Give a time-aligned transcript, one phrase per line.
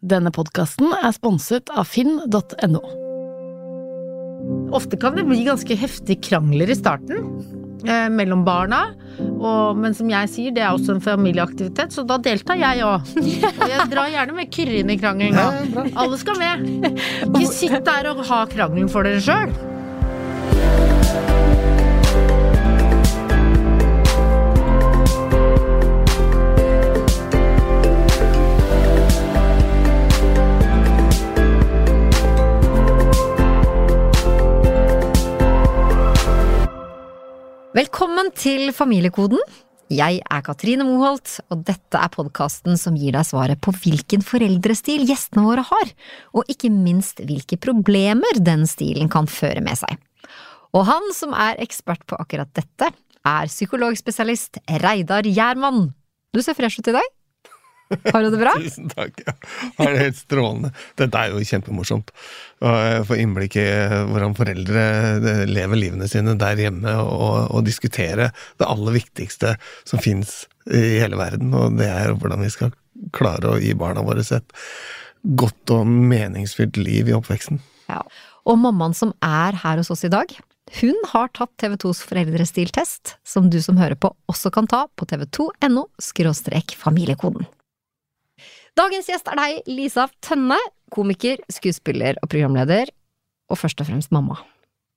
[0.00, 2.80] Denne podkasten er sponset av finn.no.
[4.72, 7.26] Ofte kan det bli ganske heftige krangler i starten
[7.84, 8.94] eh, mellom barna.
[9.20, 13.12] Og, men som jeg sier, det er også en familieaktivitet, så da deltar jeg òg.
[13.60, 15.92] Og jeg drar gjerne med Kyrre inn i krangelen.
[15.92, 16.64] Alle skal med.
[17.34, 19.52] Ikke sitt der og ha krangelen for dere sjøl.
[37.90, 39.40] Velkommen til Familiekoden.
[39.90, 45.02] Jeg er Katrine Moholt, og dette er podkasten som gir deg svaret på hvilken foreldrestil
[45.08, 45.90] gjestene våre har,
[46.30, 49.98] og ikke minst hvilke problemer den stilen kan føre med seg.
[50.70, 52.92] Og han som er ekspert på akkurat dette,
[53.26, 55.88] er psykologspesialist Reidar Gjermann.
[56.30, 57.10] Du ser fresh ut i dag.
[57.90, 58.52] Har du det bra?
[58.62, 59.18] Tusen takk.
[59.26, 59.34] Ja.
[59.78, 60.70] Har det helt strålende.
[61.00, 62.12] Dette er jo kjempemorsomt.
[62.62, 62.74] Å
[63.08, 63.66] få innblikk i
[64.10, 64.84] hvordan foreldre
[65.16, 69.56] eh, lever livene sine der hjemme, og, og diskutere det aller viktigste
[69.88, 72.74] som fins i hele verden, og det er hvordan vi skal
[73.16, 74.56] klare å gi barna våre et
[75.36, 77.60] godt og meningsfylt liv i oppveksten.
[77.90, 78.04] Ja.
[78.48, 80.32] Og mammaen som er her hos oss i dag,
[80.80, 85.88] hun har tatt TV2s foreldrestiltest, som du som hører på også kan ta på tv2.no–
[86.84, 87.48] familiekoden.
[88.80, 90.56] Dagens gjest er deg, Lisa Tønne,
[90.94, 92.88] komiker, skuespiller og programleder,
[93.52, 94.38] og først og fremst mamma.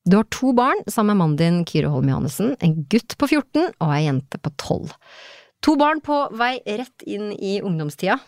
[0.08, 3.74] Du har to barn sammen med mannen din, Kyrre Holm Johannessen, en gutt på 14
[3.74, 4.94] og ei jente på 12.
[5.68, 8.22] To barn på vei rett inn i ungdomstida.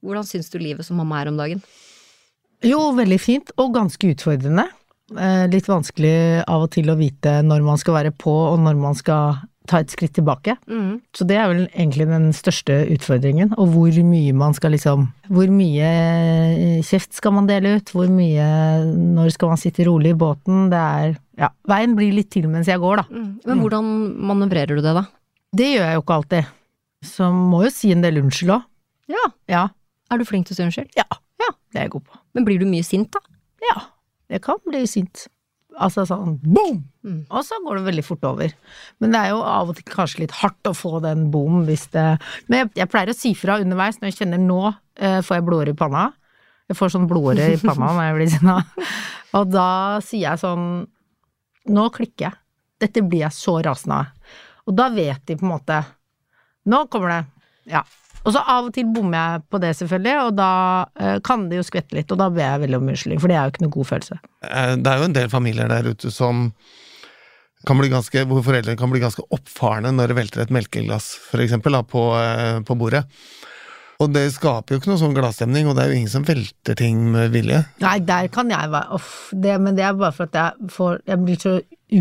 [0.00, 1.60] Hvordan syns du livet som mamma er om dagen?
[2.64, 4.64] Jo, veldig fint, og ganske utfordrende.
[5.12, 8.80] Eh, litt vanskelig av og til å vite når man skal være på, og når
[8.80, 10.56] man skal ta et skritt tilbake.
[10.70, 11.00] Mm.
[11.14, 13.52] Så det er vel egentlig den største utfordringen.
[13.60, 17.92] Og hvor mye man skal liksom Hvor mye eh, kjeft skal man dele ut?
[17.94, 18.46] Hvor mye
[19.16, 20.68] Når skal man sitte rolig i båten?
[20.72, 21.48] Det er Ja.
[21.68, 23.04] Veien blir litt til mens jeg går, da.
[23.10, 23.30] Mm.
[23.46, 23.92] Men hvordan
[24.30, 25.06] manøvrerer du det, da?
[25.56, 26.50] Det gjør jeg jo ikke alltid.
[27.02, 28.66] Så må jo si en del unnskyld òg.
[29.10, 29.24] Ja.
[29.50, 29.62] ja.
[30.12, 30.92] Er du flink til å si unnskyld?
[30.98, 31.08] Ja.
[31.42, 31.50] ja.
[31.72, 32.20] Det er jeg god på.
[32.36, 33.20] Men blir du mye sint, da?
[33.64, 33.86] Ja.
[34.32, 35.26] Jeg kan bli sint.
[35.80, 36.82] Altså sånn boom!
[37.02, 37.20] Mm.
[37.32, 38.52] Og så går det veldig fort over.
[39.02, 41.88] Men det er jo av og til kanskje litt hardt å få den boom hvis
[41.94, 42.04] det
[42.46, 45.46] Men jeg, jeg pleier å si fra underveis når jeg kjenner nå eh, får jeg
[45.48, 46.04] blodåre i panna.
[46.70, 48.58] Jeg får sånn blodåre i panna når jeg blir sinna.
[49.38, 49.70] Og da
[50.04, 50.68] sier jeg sånn
[51.72, 52.38] Nå klikker jeg.
[52.82, 54.38] Dette blir jeg så rasende av.
[54.66, 55.78] Og da vet de på en måte
[56.70, 57.22] Nå kommer det.
[57.70, 57.82] Ja.
[58.22, 60.52] Og så av og til bommer jeg på det, selvfølgelig, og da
[60.86, 63.38] uh, kan det jo skvette litt, og da ber jeg veldig om unnskyldning, for det
[63.38, 64.18] er jo ikke noe god følelse.
[64.46, 66.48] Eh, det er jo en del familier der ute som
[67.66, 71.42] kan bli ganske, hvor foreldrene kan bli ganske oppfarende når det velter et melkeglass, for
[71.42, 73.04] eksempel, da, på, uh, på bordet.
[74.02, 76.78] Og det skaper jo ikke noe sånn gladstemning, og det er jo ingen som velter
[76.78, 77.60] ting med vilje.
[77.82, 80.96] Nei, der kan jeg være Uff, det, men det er bare for at jeg får
[81.06, 81.52] Jeg blir så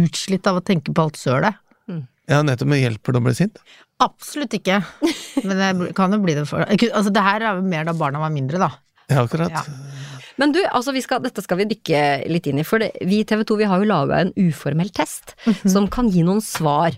[0.02, 1.60] utslitt av å tenke på alt sølet.
[1.92, 2.06] Mm.
[2.32, 2.72] Ja, nettopp.
[2.72, 3.62] Men hjelper det å bli sint?
[4.02, 4.80] Absolutt ikke.
[5.46, 8.24] Men det kan jo bli det for Altså, det her er jo mer da barna
[8.24, 8.72] var mindre, da.
[9.12, 9.54] Ja, akkurat.
[9.54, 9.66] Ja.
[10.42, 13.28] Men du, altså skal, dette skal vi dykke litt inn i, for det, vi i
[13.28, 15.74] TV 2 vi har jo laga en uformell test mm -hmm.
[15.74, 16.98] som kan gi noen svar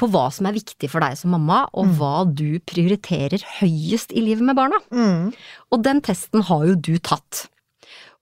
[0.00, 1.94] på hva som er viktig for deg som mamma, og mm.
[1.98, 4.80] hva du prioriterer høyest i livet med barna.
[4.90, 5.32] Mm.
[5.70, 7.46] Og den testen har jo du tatt.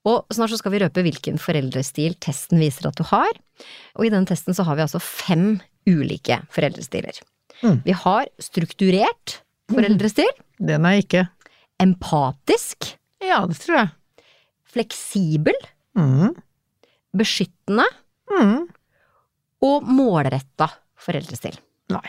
[0.05, 3.31] Og snart så skal vi røpe hvilken foreldrestil testen viser at du har.
[3.97, 7.17] Og i den testen så har vi altså fem ulike foreldrestiler.
[7.61, 7.81] Mm.
[7.85, 9.41] Vi har strukturert
[9.71, 10.29] foreldrestil.
[10.59, 10.67] Mm.
[10.71, 11.25] Den er ikke.
[11.81, 12.93] Empatisk.
[13.21, 13.91] Ja, det tror jeg.
[14.71, 15.57] Fleksibel.
[15.97, 16.33] Mm.
[17.17, 17.85] Beskyttende.
[18.31, 18.67] Mm.
[19.67, 20.69] Og målretta
[21.01, 21.57] foreldrestil.
[21.93, 22.05] Nei.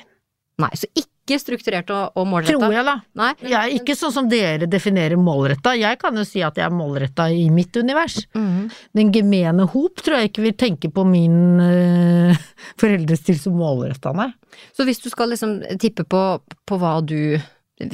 [0.63, 2.59] Nei, så ikke strukturert og, og målretta?
[2.59, 2.97] Tror jeg, da.
[3.19, 3.31] Nei.
[3.45, 5.75] Jeg er ikke sånn som dere definerer målretta.
[5.79, 8.19] Jeg kan jo si at jeg er målretta i mitt univers.
[8.35, 8.67] Mm.
[8.99, 12.45] Den gemene hop tror jeg ikke vil tenke på min uh,
[12.83, 14.31] foreldrestil som målretta, nei.
[14.77, 16.23] Så hvis du skal liksom tippe på,
[16.69, 17.39] på hva du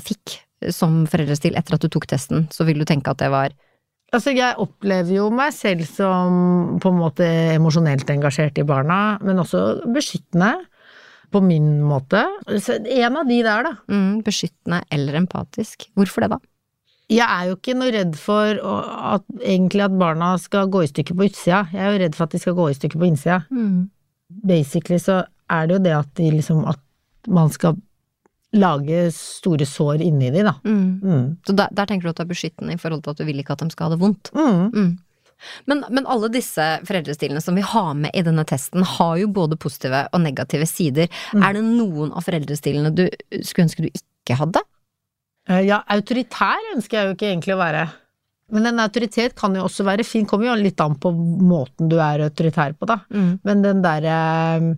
[0.02, 0.40] fikk
[0.74, 3.54] som foreldrestil etter at du tok testen, så vil du tenke at det var
[4.08, 7.26] Altså, jeg opplever jo meg selv som på en måte
[7.58, 10.54] emosjonelt engasjert i barna, men også beskyttende
[11.32, 12.22] på min måte.
[12.60, 13.74] Så en av de der, da.
[13.90, 15.88] Mm, beskyttende eller empatisk.
[15.98, 16.40] Hvorfor det, da?
[17.08, 21.16] Jeg er jo ikke noe redd for at, egentlig at barna skal gå i stykker
[21.16, 21.62] på utsida.
[21.72, 23.40] Jeg er jo redd for at de skal gå i stykker på innsida.
[23.48, 23.86] Mm.
[24.48, 26.82] Basically så er det jo det at de liksom At
[27.32, 27.78] man skal
[28.56, 30.54] lage store sår inni de, da.
[30.64, 31.00] Mm.
[31.02, 31.24] Mm.
[31.46, 33.40] Så der, der, tenker du at du er beskyttende i forhold til at du vil
[33.42, 34.30] ikke at de skal ha det vondt?
[34.36, 34.94] Mm.
[35.70, 39.58] Men, men, alle disse foreldrestilene som vi har med i denne testen, har jo både
[39.60, 41.12] positive og negative sider.
[41.34, 41.44] Mm.
[41.46, 43.06] Er det noen av foreldrestilene du
[43.42, 44.64] skulle ønske du ikke hadde?
[45.48, 47.86] Eh, ja, autoritær ønsker jeg jo ikke egentlig å være.
[48.54, 51.98] Men en autoritet kan jo også være fin, kommer jo litt an på måten du
[52.00, 53.02] er autoritær på, da.
[53.12, 53.32] Mm.
[53.44, 54.18] Men den derre
[54.56, 54.70] eh,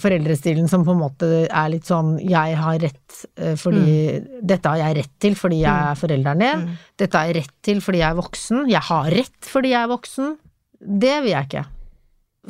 [0.00, 3.18] foreldrestilen som på en måte er litt sånn jeg har rett
[3.60, 3.82] fordi
[4.16, 4.30] mm.
[4.52, 6.62] Dette har jeg rett til fordi jeg er forelderen din.
[6.64, 6.78] Mm.
[7.02, 8.64] Dette har jeg rett til fordi jeg er voksen.
[8.72, 10.34] Jeg har rett fordi jeg er voksen.
[10.80, 11.64] Det vil jeg ikke.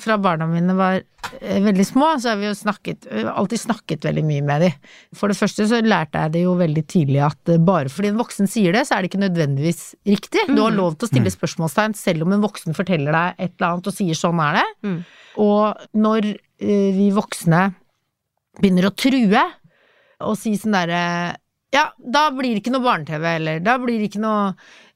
[0.01, 4.23] Fra barna mine var eh, veldig små, så har vi jo snakket alltid snakket veldig
[4.25, 4.87] mye med dem.
[5.17, 8.23] For det første så lærte jeg det jo veldig tidlig at eh, bare fordi en
[8.23, 10.47] voksen sier det, så er det ikke nødvendigvis riktig.
[10.49, 13.69] Du har lov til å stille spørsmålstegn selv om en voksen forteller deg et eller
[13.69, 14.67] annet og sier sånn er det.
[14.89, 14.99] Mm.
[15.45, 17.67] Og når eh, vi voksne
[18.63, 19.45] begynner å true
[20.23, 21.03] og si sånn derre
[21.73, 24.53] Ja, da blir det ikke noe barne-TV, eller da blir det ikke noe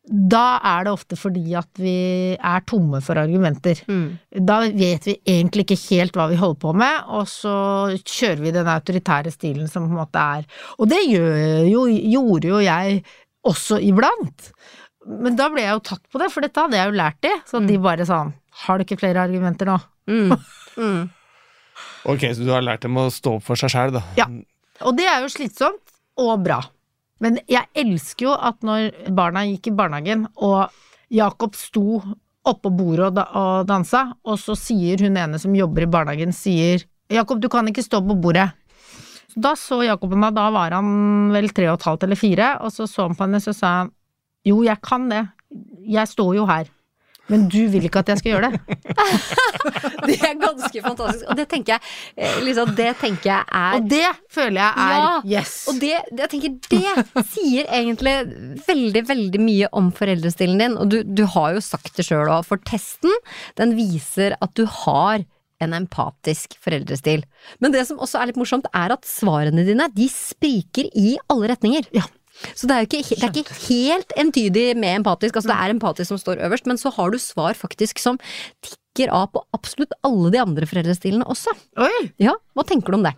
[0.07, 1.97] Da er det ofte fordi at vi
[2.39, 3.81] er tomme for argumenter.
[3.91, 4.19] Mm.
[4.47, 7.55] Da vet vi egentlig ikke helt hva vi holder på med, og så
[7.99, 10.47] kjører vi den autoritære stilen som på en måte er
[10.79, 13.01] Og det gjør jo, gjorde jo jeg
[13.47, 14.51] også iblant.
[15.07, 17.35] Men da ble jeg jo tatt på det, for dette hadde jeg jo lært de.
[17.47, 18.33] Så de bare sånn
[18.67, 19.81] Har du ikke flere argumenter nå?
[20.11, 20.37] Mm.
[20.77, 21.07] Mm.
[22.05, 24.03] Ok, så du har lært dem å stå opp for seg sjæl, da.
[24.19, 24.27] Ja.
[24.85, 26.59] Og det er jo slitsomt og bra.
[27.23, 30.69] Men jeg elsker jo at når barna gikk i barnehagen, og
[31.13, 32.01] Jakob sto
[32.47, 36.35] oppå bordet og, da og dansa, og så sier hun ene som jobber i barnehagen,
[36.37, 38.49] sier Jakob, du kan ikke stå på bordet.
[39.31, 42.19] Så da så Jakob på meg, da var han vel tre og et halvt eller
[42.19, 43.93] fire, og så så han på henne, så sa han
[44.47, 45.25] jo, jeg kan det,
[45.91, 46.69] jeg står jo her.
[47.33, 48.79] Men du vil ikke at jeg skal gjøre det.
[50.07, 51.25] Det er ganske fantastisk.
[51.27, 55.09] Og det tenker jeg, liksom, det tenker jeg er Og det føler jeg er Ja,
[55.41, 55.55] yes.
[55.71, 58.15] Og det, jeg tenker, det sier egentlig
[58.69, 60.77] veldig, veldig mye om foreldrestilen din.
[60.79, 63.13] Og du, du har jo sagt det sjøl òg, for testen
[63.59, 65.27] den viser at du har
[65.65, 67.25] en empatisk foreldrestil.
[67.65, 71.51] Men det som også er litt morsomt, er at svarene dine de spriker i alle
[71.55, 71.89] retninger.
[71.97, 72.05] Ja.
[72.55, 75.75] Så det er jo ikke, det er ikke helt entydig med empatisk, altså det er
[75.77, 78.19] empatisk som står øverst, men så har du svar faktisk som
[78.65, 81.55] tikker av på absolutt alle de andre foreldrestilene også.
[81.85, 82.11] Oi!
[82.23, 83.15] Ja, hva tenker du om det?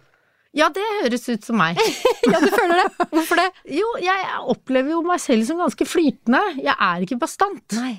[0.56, 1.78] Ja, det høres ut som meg.
[2.28, 3.06] Ja, du føler det?
[3.12, 3.46] Hvorfor det?
[3.72, 6.40] Jo, jeg opplever jo meg selv som ganske flytende.
[6.60, 7.64] Jeg er ikke bastant.
[7.78, 7.94] Nei.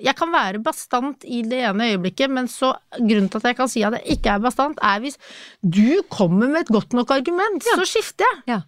[0.00, 3.68] Jeg kan være bastant i det ene øyeblikket, men så grunnen til at jeg kan
[3.68, 5.18] si at jeg ikke er bastant, er hvis
[5.60, 8.40] du kommer med et godt nok argument, så skifter jeg.
[8.54, 8.60] Ja.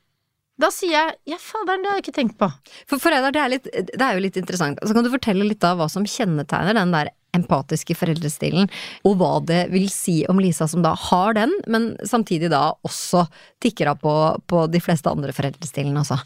[0.63, 2.47] Da sier jeg ja, faderen, det har jeg ikke tenkt på.
[2.87, 4.79] For, for Einar, det, er litt- det er jo litt interessant.
[4.87, 8.67] Så kan du fortelle litt av hva som kjennetegner den der empatiske foreldrestilen,
[9.09, 13.25] og hva det vil si om Lisa som da har den, men samtidig da også
[13.65, 14.13] tikker av på,
[14.53, 16.21] på de fleste andre foreldrestilene, altså.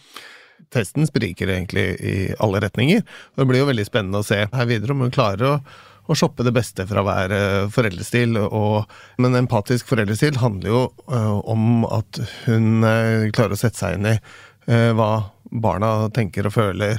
[0.74, 3.04] Testen spriker egentlig i alle retninger.
[3.36, 5.58] Og det blir jo veldig spennende å se her videre om hun klarer å,
[6.06, 8.38] å shoppe det beste fra hver eh, foreldrestil.
[8.46, 13.98] Og, men empatisk foreldrestil handler jo eh, om at hun eh, klarer å sette seg
[13.98, 14.18] inn i
[14.66, 15.28] hva
[15.62, 16.96] barna tenker og føler,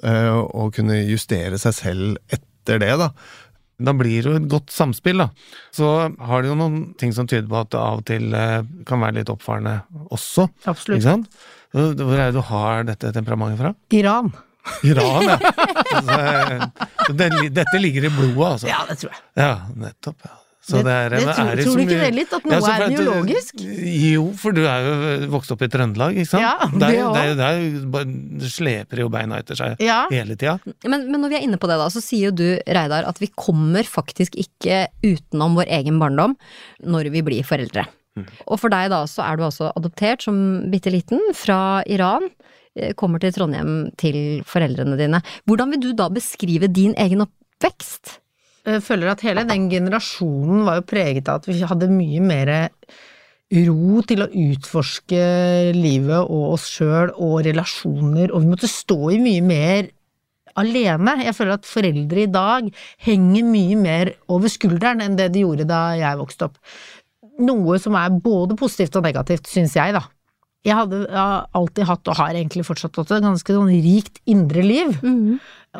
[0.00, 3.10] og kunne justere seg selv etter det, da.
[3.76, 5.26] Da blir det jo et godt samspill, da.
[5.76, 8.32] Så har det jo noen ting som tyder på at det av og til
[8.88, 9.74] kan være litt oppfarende
[10.08, 10.46] også.
[10.72, 11.36] Absolutt.
[11.76, 13.74] Hvor er det du har dette temperamentet fra?
[14.00, 14.32] Iran.
[14.86, 15.38] Iran, ja.
[15.92, 16.70] Altså,
[17.08, 18.70] så det, dette ligger i blodet, altså.
[18.70, 19.20] Ja, det tror jeg.
[19.42, 19.50] Ja,
[19.88, 20.22] nettopp.
[20.28, 20.38] Ja.
[20.62, 22.52] Så Det- det er, det tror- er tror du ikke mye- det litt, at noe
[22.54, 23.54] Ja, er biologisk?
[24.12, 26.44] Jo, for du er jo vokst opp i Trøndelag, ikke sant?
[26.44, 30.06] Ja, det der, der, der er, er, sleper jo beina etter seg Ja.
[30.12, 30.60] hele tida.
[30.86, 33.18] Men, men når vi er inne på det, da, så sier jo du, Reidar, at
[33.18, 36.36] vi kommer faktisk ikke utenom vår egen barndom
[36.86, 37.88] når vi blir foreldre.
[38.46, 42.28] Og for deg da, så er du altså adoptert som bitte liten fra Iran.
[42.78, 45.22] Eh, Kommer til Trondheim til foreldrene dine.
[45.48, 48.18] Hvordan vil du da beskrive din egen oppvekst?
[48.62, 52.52] Jeg føler at hele den generasjonen var jo preget av at vi hadde mye mer
[53.66, 55.24] ro til å utforske
[55.76, 59.90] livet og oss sjøl og relasjoner, og vi måtte stå i mye mer
[60.58, 61.18] alene.
[61.26, 62.70] Jeg føler at foreldre i dag
[63.06, 66.58] henger mye mer over skulderen enn det de gjorde da jeg vokste opp.
[67.42, 70.04] Noe som er både positivt og negativt, syns jeg, da.
[70.62, 71.02] Jeg hadde
[71.58, 74.98] alltid hatt, og har egentlig fortsatt hatt, et ganske sånn rikt indre liv.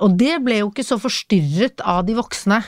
[0.02, 2.62] Og det ble jo ikke så forstyrret av de voksne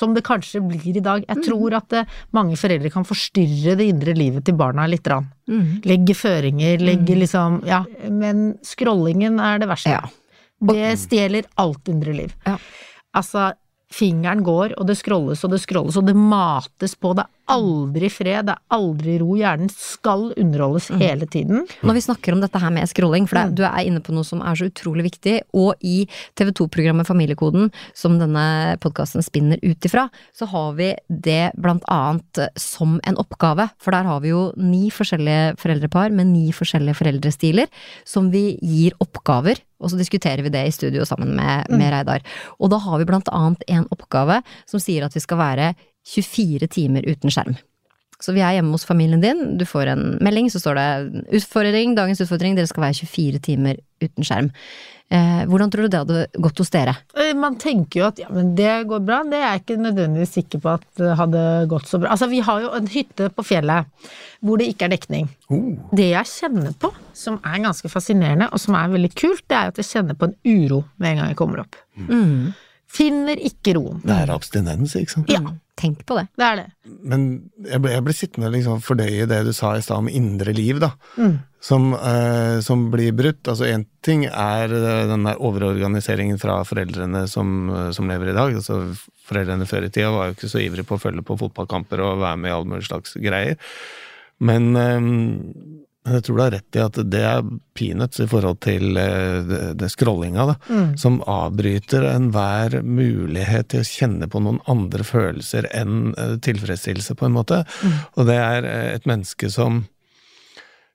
[0.00, 1.24] som det kanskje blir i dag.
[1.28, 2.04] Jeg tror at det,
[2.36, 5.06] mange foreldre kan forstyrre det indre livet til barna litt.
[5.10, 5.28] Rann.
[5.86, 7.84] Legge føringer, legge liksom Ja.
[8.08, 9.98] Men scrollingen er det verste.
[9.98, 10.04] Ja.
[10.60, 12.34] Det stjeler alt indre liv.
[12.46, 12.58] Ja.
[13.16, 13.50] Altså,
[13.90, 17.14] fingeren går, og det scrolles og det scrolles, og det mates på.
[17.18, 19.34] Det aldri fred, det er aldri ro.
[19.38, 21.66] Hjernen skal underholdes hele tiden.
[21.82, 23.54] Når vi snakker om dette her med scrolling, for det, Mm.
[23.56, 27.70] du er inne på noe som er så utrolig viktig, og i TV 2-programmet Familiekoden,
[27.94, 33.70] som denne podkasten spinner ut ifra, så har vi det blant annet som en oppgave.
[33.78, 37.66] For der har vi jo ni forskjellige foreldrepar med ni forskjellige foreldrestiler,
[38.04, 39.58] som vi gir oppgaver.
[39.80, 42.20] Og så diskuterer vi det i studio sammen med, med Reidar.
[42.60, 45.74] Og da har vi blant annet en oppgave som sier at vi skal være
[46.06, 47.58] 24 timer uten skjerm.
[48.20, 51.94] Så vi er hjemme hos familien din, du får en melding, så står det utfordring,
[51.96, 54.50] dagens utfordring, dere skal være 24 timer uten skjerm.
[55.10, 56.92] Eh, hvordan tror du det hadde gått hos dere?
[57.18, 59.22] Eh, Man tenker jo at ja, men det går bra.
[59.26, 61.40] Det er jeg ikke nødvendigvis sikker på at det hadde
[61.72, 62.12] gått så bra.
[62.14, 63.88] Altså, vi har jo en hytte på fjellet
[64.44, 65.26] hvor det ikke er dekning.
[65.50, 65.72] Oh.
[65.96, 69.72] Det jeg kjenner på, som er ganske fascinerende, og som er veldig kult, det er
[69.72, 71.80] at jeg kjenner på en uro med en gang jeg kommer opp.
[72.06, 72.52] Mm.
[72.90, 73.98] Finner ikke roen.
[74.06, 75.30] Det er abstinens, ikke sant?
[75.34, 75.42] Ja,
[75.80, 76.26] Tenk på det.
[76.38, 76.66] det er det.
[77.08, 77.26] Men
[77.64, 80.52] jeg ble, jeg ble sittende og liksom fordøye det du sa i stad om indre
[80.56, 80.92] liv, da.
[81.16, 81.38] Mm.
[81.64, 83.42] Som, eh, som blir brutt.
[83.48, 88.36] Altså én ting er eh, den der overorganiseringen fra foreldrene som, eh, som lever i
[88.36, 88.54] dag.
[88.60, 88.82] Altså
[89.30, 92.22] Foreldrene før i tida var jo ikke så ivrige på å følge på fotballkamper og
[92.24, 93.60] være med i alle mulige slags greier.
[94.40, 95.10] Men eh,
[96.16, 99.90] jeg tror du har rett i at det er peanuts i forhold til eh, det,
[99.92, 100.56] scrollinga, da.
[100.70, 100.90] Mm.
[101.00, 107.28] Som avbryter enhver mulighet til å kjenne på noen andre følelser enn eh, tilfredsstillelse, på
[107.28, 107.62] en måte.
[108.16, 109.84] Og det er eh, et menneske som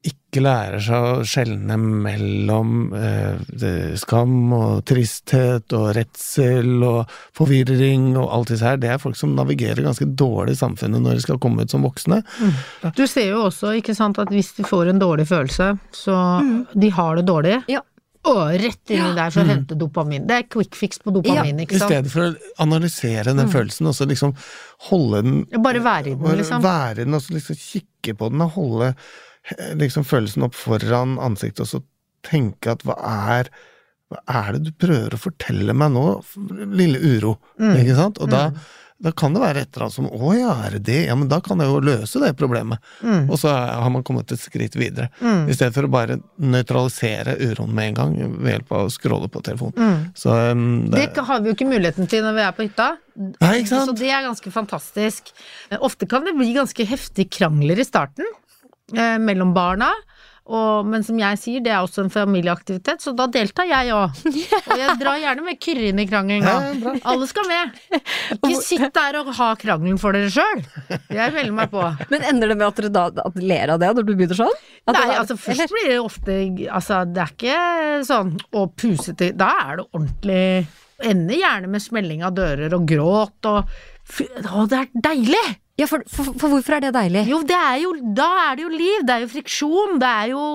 [0.06, 8.30] ikke lærer seg å skjelne mellom eh, skam og tristhet og redsel og forvirring og
[8.36, 8.80] alt disse her.
[8.82, 11.86] Det er folk som navigerer ganske dårlig i samfunnet når de skal komme ut som
[11.88, 12.22] voksne.
[12.98, 16.22] Du ser jo også, ikke sant, at hvis de får en dårlig følelse, så
[16.74, 17.60] de har det dårlig.
[17.72, 17.82] Ja.
[18.26, 20.24] Og rett inni der å hente dopamin.
[20.26, 21.66] Det er quick fix på dopamin, ja.
[21.68, 21.92] ikke sant.
[21.92, 24.34] I stedet for å analysere den følelsen, og så liksom
[24.90, 26.64] holde den Bare være i den, liksom.
[26.66, 28.96] være i den, og så liksom kikke på den, og holde
[29.80, 31.84] liksom følelsen opp foran ansiktet, og så
[32.26, 33.54] tenke at hva er
[34.14, 36.08] hva er det du prøver å fortelle meg nå,
[36.78, 37.38] lille uro?
[37.58, 37.78] Mm.
[37.82, 38.20] Ikke sant?
[38.22, 38.44] Og da,
[39.02, 41.00] da kan det være et eller annet som Å ja, er det det?
[41.08, 42.84] Ja, men da kan jeg jo løse det problemet.
[43.02, 43.26] Mm.
[43.34, 45.10] Og så har man kommet et skritt videre.
[45.26, 45.50] Mm.
[45.50, 49.32] I stedet for å bare nøytralisere uroen med en gang ved hjelp av å scrolle
[49.34, 49.76] på telefonen.
[49.82, 50.06] Mm.
[50.22, 52.90] Så um, det, Det har vi jo ikke muligheten til når vi er på hytta.
[53.18, 53.90] Nei, ikke sant?
[53.90, 55.34] Så det er ganske fantastisk.
[55.72, 58.30] Eh, Ofte kan det bli ganske heftige krangler i starten
[58.94, 59.92] eh, mellom barna.
[60.46, 64.20] Og, men som jeg sier, det er også en familieaktivitet, så da deltar jeg òg.
[64.70, 66.60] Og jeg drar gjerne med Kyrre inn i krangelen Ja,
[66.92, 67.00] òg.
[67.02, 67.80] Alle skal med.
[68.36, 70.62] Ikke sitt der og ha krangelen for dere sjøl.
[71.10, 71.82] Jeg melder meg på.
[72.14, 74.54] Men ender det med at dere da at ler av det når du begynner sånn?
[74.86, 76.38] At Nei, det altså først blir det ofte
[76.70, 77.60] Altså, det er ikke
[78.06, 80.42] sånn å puse til Da er det ordentlig
[81.10, 85.48] Ender gjerne med smelling av dører og gråt og Å, det er deilig!
[85.80, 87.26] Ja, for, for, for hvorfor er det deilig?
[87.28, 90.32] Jo, det er jo Da er det jo liv, det er jo friksjon, det er
[90.32, 90.46] jo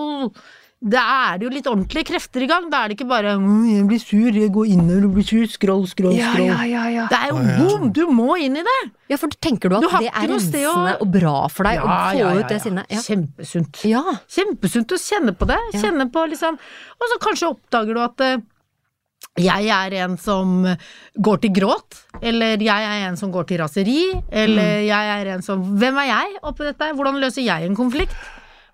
[0.81, 2.71] da er det jo litt ordentlige krefter i gang.
[2.73, 5.51] Da er det ikke bare «Mm, 'jeg blir sur, jeg går innover og blir sur',
[5.53, 6.47] scroll, scroll, scroll.
[6.47, 6.85] ja, ja.
[6.89, 7.93] ja, Det er jo boom!
[7.93, 8.79] Du må inn i det!
[9.13, 12.33] Ja, for tenker du at Du det er rensende og bra for deg å få
[12.41, 12.87] ut det sinnet?
[12.89, 13.03] Ja.
[13.05, 13.85] Kjempesunt.
[13.85, 14.03] ja.
[14.25, 15.61] Kjempesunt å kjenne på det.
[15.75, 15.81] Ja.
[15.85, 18.41] Kjenne på liksom Og så kanskje oppdager du at eh,
[19.41, 20.67] jeg er en som
[21.17, 24.87] går til gråt, eller jeg er en som går til raseri, eller Mm.
[24.87, 26.93] jeg er en som Hvem er jeg oppi dette?
[26.95, 28.15] Hvordan løser jeg en konflikt?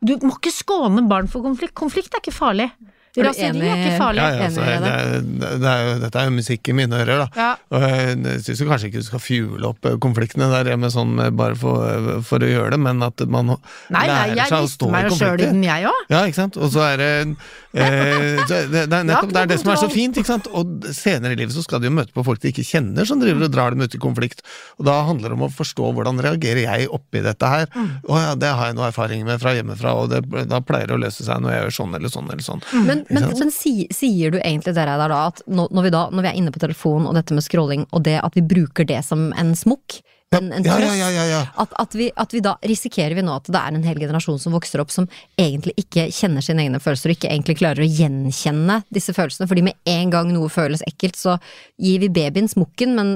[0.04, 1.74] Du må ikke skåne barn for konflikt.
[1.74, 2.70] Konflikt er ikke farlig.
[3.16, 4.22] Du Raseri er ikke farlig.
[4.22, 7.28] Ja, ja, altså, det, er, det er dette er jo musikk i mine ører, da.
[7.36, 7.48] Ja.
[7.72, 11.30] Og jeg syns kanskje ikke du skal fjule opp eh, konfliktene der med sånn eh,
[11.34, 13.56] bare for, for å gjøre det, men at man Nei,
[13.96, 15.54] nei, lærer jeg seg å stå i meg jo sjøl i konflikter.
[15.54, 16.02] den, jeg òg.
[16.12, 16.60] Ja, ikke sant.
[16.60, 19.90] Og så er det eh, det, det er nettopp det, er det som er så
[19.92, 20.50] fint, ikke sant.
[20.52, 23.22] Og senere i livet så skal de jo møte på folk de ikke kjenner, som
[23.22, 24.44] driver og drar dem ut i konflikt.
[24.76, 27.68] Og da handler det om å forstå hvordan reagerer jeg oppi dette her.
[27.72, 27.90] Mm.
[28.04, 30.98] Å ja, det har jeg noe erfaring med fra hjemmefra, og det, da pleier det
[30.98, 32.64] å løse seg når jeg gjør sånn eller sånn eller sånn.
[32.86, 36.26] Men, men, men si, sier du egentlig det der da at når, vi da, når
[36.26, 39.02] vi er inne på telefonen og dette med scrolling, og det at vi bruker det
[39.06, 40.00] som en smokk,
[40.38, 41.40] en, en trøst, ja, ja, ja, ja.
[41.64, 44.38] At, at, vi, at vi da risikerer vi nå at det er en hel generasjon
[44.42, 47.88] som vokser opp som egentlig ikke kjenner sine egne følelser, og ikke egentlig klarer å
[47.88, 49.48] gjenkjenne disse følelsene.
[49.50, 51.36] Fordi med en gang noe føles ekkelt, så
[51.80, 53.12] gir vi babyen smokken, men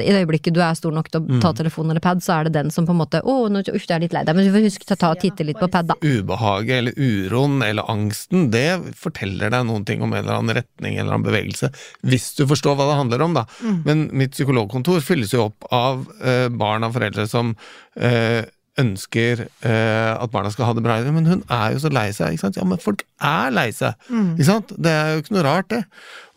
[0.00, 1.40] i det øyeblikket du er stor nok til å Mm.
[1.40, 3.84] ta telefon eller pad, så er det den som på en måte Å, nå uff,
[3.86, 5.68] jeg er litt lei deg, men du får huske å ta og titte litt på
[5.70, 5.94] pad, da.
[6.02, 10.96] ubehaget eller uroen eller angsten, det forteller deg noen ting om en eller annen retning
[10.98, 11.70] eller annen bevegelse,
[12.04, 13.44] hvis du forstår hva det handler om, da.
[13.86, 17.54] Men mitt psykologkontor fylles jo opp av eh, barn av foreldre som
[17.96, 18.42] eh,
[18.80, 22.32] ønsker eh, at barna skal ha det bra, men hun er jo så lei seg.
[22.32, 22.56] ikke sant?
[22.56, 23.98] Ja, men folk er lei seg.
[24.08, 24.72] ikke sant?
[24.80, 25.82] Det er jo ikke noe rart, det.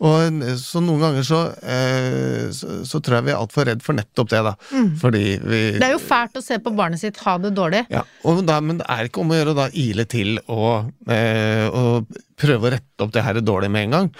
[0.04, 3.96] Og Så noen ganger så, eh, så, så tror jeg vi er altfor redd for
[3.96, 4.52] nettopp det, da.
[5.00, 7.86] Fordi vi Det er jo fælt å se på barnet sitt ha det dårlig.
[7.94, 10.92] ja, og da, Men det er ikke om å gjøre å da ile til og,
[11.08, 14.12] eh, og prøve å rette opp det her dårlig med en gang.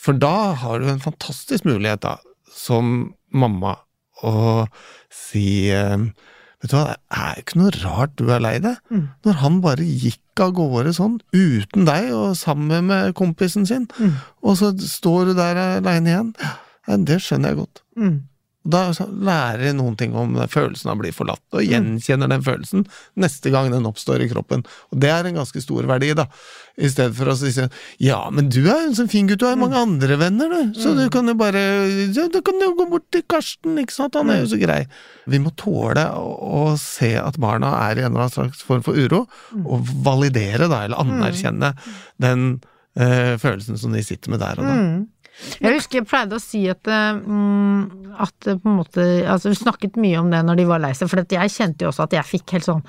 [0.00, 2.16] For da har du en fantastisk mulighet, da,
[2.48, 3.76] som mamma,
[4.26, 4.66] å
[5.12, 6.10] si eh,
[6.60, 8.76] Vet du hva, det er ikke noe rart du er lei deg.
[9.24, 13.86] Når han bare gikk av gårde sånn, uten deg og sammen med kompisen sin,
[14.44, 16.34] og så står du der aleine igjen.
[17.08, 17.80] Det skjønner jeg godt.
[17.96, 18.18] Mm.
[18.60, 22.82] Da lærer jeg noen ting om følelsen av å bli forlatt, og gjenkjenner den følelsen
[23.16, 24.66] neste gang den oppstår i kroppen.
[24.92, 26.26] Og det er en ganske stor verdi, da.
[26.76, 29.40] I stedet for å si sånn Ja, men du er jo en sånn fin gutt,
[29.40, 31.60] du har jo mange andre venner, du, så du kan jo bare
[32.14, 34.82] ja, Du kan jo gå bort til Karsten, ikke sant, han er jo så grei.
[35.30, 38.96] Vi må tåle å, se at barna er i en eller annen slags form for
[38.96, 39.24] uro,
[39.64, 41.72] og validere, da, eller anerkjenne
[42.20, 42.44] den
[42.96, 44.76] eh, følelsen som de sitter med der og da.
[45.60, 49.58] Jeg husker jeg pleide å si at, eh, mm, at på en måte Altså, vi
[49.58, 52.16] snakket mye om det når de var lei seg, for jeg kjente jo også at
[52.18, 52.84] jeg fikk helt sånn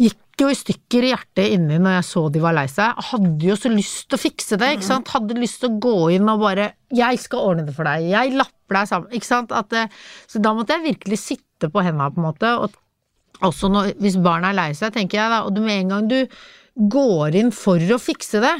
[0.00, 2.96] Gikk jo i stykker i hjertet inni når jeg så de var lei seg.
[3.12, 5.12] Hadde jo så lyst til å fikse det, ikke sant.
[5.14, 8.10] Hadde lyst til å gå inn og bare 'Jeg skal ordne det for deg.
[8.10, 9.52] Jeg lapper deg sammen.' Ikke sant.
[9.54, 12.50] At så da måtte jeg virkelig sitte på henda, på en måte.
[12.58, 12.74] Og
[13.42, 16.26] også når, hvis barna er lei seg, tenker jeg da, og med en gang du
[16.74, 18.54] går inn for å fikse det,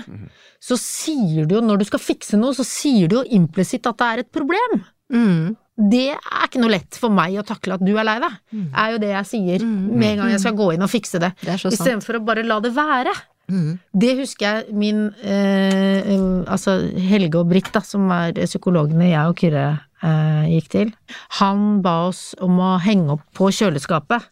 [0.63, 3.99] så sier du jo, når du skal fikse noe, så sier du jo implisitt at
[4.01, 4.81] det er et problem.
[5.13, 5.55] Mm.
[5.75, 8.35] Det er ikke noe lett for meg å takle at du er lei deg,
[8.71, 11.33] er jo det jeg sier med en gang jeg skal gå inn og fikse det.
[11.43, 11.59] Det.
[11.59, 13.15] Istedenfor å bare la det være.
[13.51, 13.75] Mm.
[13.93, 19.21] Det husker jeg min eh, eh, Altså Helge og Britt, da, som er psykologene jeg
[19.21, 19.65] og Kyrre
[20.01, 20.95] eh, gikk til.
[21.43, 24.31] Han ba oss om å henge opp på kjøleskapet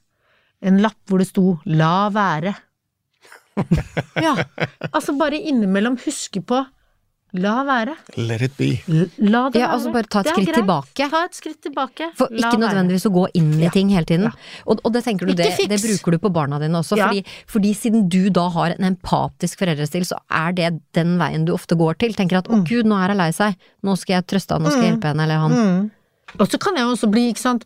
[0.62, 2.54] en lapp hvor det sto 'la være'.
[4.22, 4.36] Ja,
[4.92, 6.64] altså bare innimellom huske på
[7.34, 7.94] 'la være'.
[8.20, 8.66] Let it be.
[8.92, 9.72] L- La det Ja, være.
[9.72, 10.54] altså bare ta et skritt greit.
[10.60, 11.06] tilbake.
[11.10, 12.10] Ta et skritt tilbake.
[12.14, 12.60] For La ikke være.
[12.60, 13.70] nødvendigvis å gå inn i Ja.
[13.70, 14.26] ting hele tiden.
[14.66, 16.94] Og, og det tenker du, det, det bruker du på barna dine også.
[16.98, 17.06] Ja.
[17.08, 21.54] Fordi, fordi siden du da har en empatisk foreldrestil, så er det den veien du
[21.54, 22.12] ofte går til.
[22.12, 24.68] Tenker at å gud, nå er hun lei seg, nå skal jeg trøste han, nå
[24.70, 25.52] skal jeg hjelpe henne eller han.
[25.52, 25.90] Mm.
[26.38, 27.64] Og så kan jeg også bli, ikke sant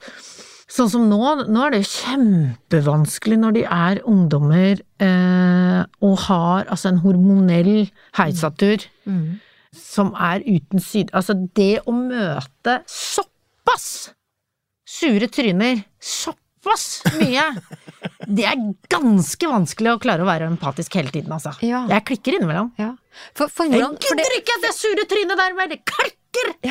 [0.67, 6.67] Sånn som nå, nå er det jo kjempevanskelig når de er ungdommer eh, og har
[6.73, 9.37] altså en hormonell heisatur Mm.
[9.71, 11.13] som er uten syd...
[11.15, 14.09] Altså det å møte såpass
[14.87, 17.45] sure tryner, såpass mye,
[18.27, 18.59] det er
[18.91, 21.53] ganske vanskelig å klare å være empatisk hele tiden, altså.
[21.63, 21.85] Ja.
[21.93, 22.73] Jeg klikker innimellom.
[22.83, 22.97] Ja.
[23.39, 26.16] For, for Jeg det, gidder ikke det sure trynet der bare klikker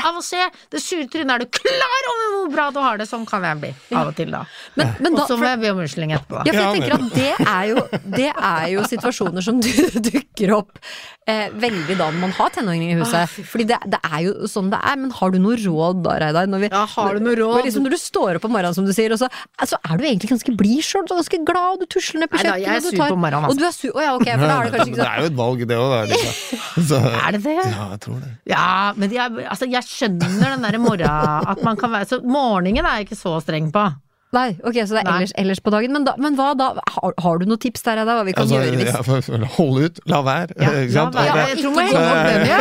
[0.05, 1.31] av å se det sure trynet.
[1.35, 3.07] Er du klar over hvor bra du har det?
[3.09, 4.43] Sånn kan jeg bli av og til, da.
[4.79, 6.43] men, men Og så må jeg be om unnskyldning etterpå.
[6.45, 7.85] Ja, for jeg tenker at det er jo,
[8.19, 9.69] det er jo situasjoner som du,
[10.09, 10.79] dukker opp
[11.27, 13.35] eh, veldig da når man har tenåringer i huset.
[13.49, 14.99] Fordi det, det er jo sånn det er.
[15.01, 16.49] Men har du noe råd da, Reidar?
[16.51, 17.55] Når vi- Ja, har du noe råd?
[17.59, 19.29] Når, liksom, når du står opp om morgenen, som du sier, og så
[19.61, 22.45] altså, er du egentlig ganske blid sjøl, ganske glad, og du tusler ned på Nei
[22.49, 23.55] da, jeg er sur tar- på morgenen, altså.
[23.55, 25.05] Og du er sur, oh, ja, ok, for da er det kanskje ikke sånn.
[25.05, 26.01] det er jo et valg, det òg, da.
[26.11, 26.83] Liksom.
[26.89, 27.55] Så, Er det det?
[27.65, 28.31] ja, jeg tror det.
[28.51, 28.65] Ja,
[28.99, 32.99] men jeg, altså, jeg skjønner den derre morgenen At man kan være Så morgenen er
[32.99, 33.87] jeg ikke så streng på.
[34.35, 35.93] Nei, ok, så det er ellers, ellers på dagen.
[35.95, 36.71] Men, da, men hva da?
[36.95, 39.85] Har, har du noen tips der, da, hva vi kan Altså, gjøre hvis ja, hold
[39.85, 40.57] ut, la være.
[40.59, 41.15] Ja, ikke la sant?
[41.15, 41.29] være.
[41.29, 42.57] Ja, jeg tror ikke gå den, ja.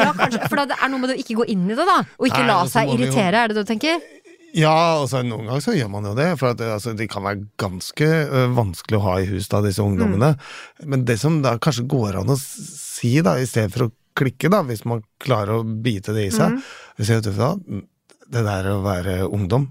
[0.00, 1.98] ja, kanskje, for det er noe med å ikke gå inn i det, da.
[2.16, 4.08] Og ikke Nei, la seg irritere, jo- er det det du tenker?
[4.56, 7.22] Ja, altså noen ganger så gjør man jo det, for at det, altså, de kan
[7.22, 10.32] være ganske uh, vanskelig å ha i hus da, disse ungdommene.
[10.90, 14.50] Men det som da kanskje går an å si, da, i stedet for å klikke,
[14.52, 16.56] da, hvis man klarer å bite det i seg
[17.66, 17.86] Mm.
[18.30, 19.68] Det der å være ungdom,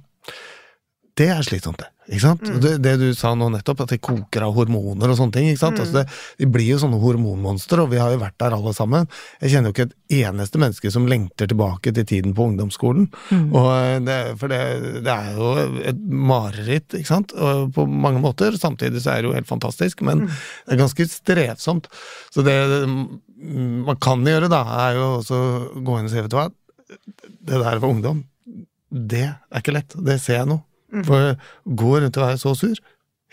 [1.20, 1.90] det er slitsomt, det.
[2.10, 2.46] Ikke sant?
[2.48, 2.58] Mm.
[2.64, 5.50] Det, det du sa nå nettopp, at det koker av hormoner og sånne ting.
[5.52, 5.80] ikke sant?
[5.82, 6.04] Altså det,
[6.40, 9.10] de blir jo sånne hormonmonstre, og vi har jo vært der alle sammen.
[9.44, 13.10] Jeg kjenner jo ikke et eneste menneske som lengter tilbake til tiden på ungdomsskolen.
[13.36, 14.62] Og eh, det, for det,
[15.06, 15.52] det er jo
[15.92, 16.00] et
[16.32, 18.58] mareritt, ikke sant, og på mange måter.
[18.58, 21.92] Samtidig så er det jo helt fantastisk, men det er ganske strevsomt.
[22.34, 22.56] Så det
[22.88, 25.44] mm, man kan gjøre, da, er jo også
[25.78, 26.48] gå inn og si, vet du hva,
[26.90, 28.24] det der for ungdom,
[28.90, 29.94] det er ikke lett.
[29.94, 30.62] Det ser jeg nå.
[31.06, 32.80] For gå rundt og være så sur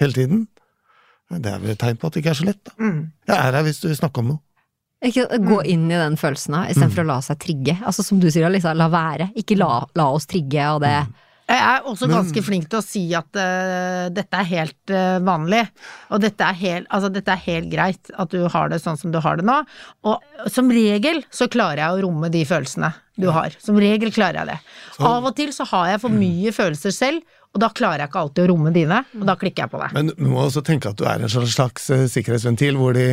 [0.00, 0.46] hele tiden,
[1.32, 2.60] det er vel et tegn på at det ikke er så lett.
[2.68, 2.74] Da.
[3.26, 4.42] Jeg er her hvis du vil snakke om noe.
[5.04, 7.76] Ikke Gå inn i den følelsen da, istedenfor å la seg trigge.
[7.84, 9.30] Altså Som du sier, Alisa, la være.
[9.36, 10.96] Ikke la, la oss trigge av det.
[11.46, 15.60] Jeg er også ganske flink til å si at uh, dette er helt uh, vanlig,
[16.10, 19.12] og dette er helt, altså, dette er helt greit at du har det sånn som
[19.14, 19.60] du har det nå.
[20.10, 22.90] Og som regel så klarer jeg å romme de følelsene
[23.22, 23.54] du har.
[23.62, 24.58] Som regel klarer jeg det.
[25.06, 28.22] Av og til så har jeg for mye følelser selv, Og da klarer jeg ikke
[28.26, 29.88] alltid å romme dine, og da klikker jeg på det.
[29.96, 33.06] Men du må også tenke at du er en slags eh, sikkerhetsventil, hvor de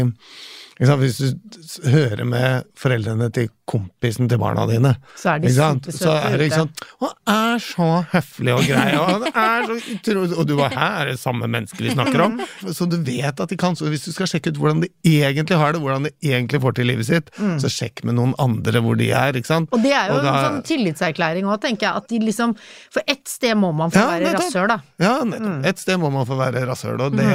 [0.80, 6.14] Hvis du hører med foreldrene til kompisen til barna dine, Så er de supersøte så
[6.18, 10.38] er det ikke sant Han er så høflig og grei, og han er så utrolig
[10.42, 12.40] Og du bare Hæ, er det samme menneske vi snakker om?
[12.74, 15.58] Så du vet at de kan Så hvis du skal sjekke ut hvordan de egentlig
[15.62, 17.30] har det, hvordan de egentlig får til livet sitt,
[17.62, 19.70] så sjekk med noen andre hvor de er, ikke sant?
[19.70, 19.78] Mm.
[19.78, 21.96] Og det er jo da- en sånn tillitserklæring òg, tenker jeg.
[22.02, 22.56] At de liksom
[22.94, 24.78] For ett sted må man få Ja, være rasshøl, da.
[25.00, 25.66] Ja, nettopp.
[25.70, 27.26] Et sted må man få være rasshøl, og, det,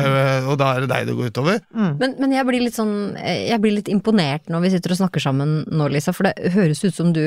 [0.49, 1.61] og da er det deg det går utover.
[1.75, 2.95] Men, men jeg blir litt sånn
[3.29, 6.81] Jeg blir litt imponert når vi sitter og snakker sammen nå, Lisa, for det høres
[6.85, 7.23] ut som du,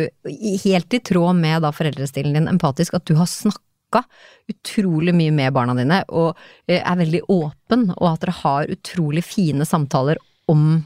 [0.63, 4.03] helt i tråd med da foreldrestilen din, empatisk, at du har snakka
[4.51, 6.31] utrolig mye med barna dine, og
[6.67, 10.19] eh, er veldig åpen, og at dere har utrolig fine samtaler
[10.51, 10.81] om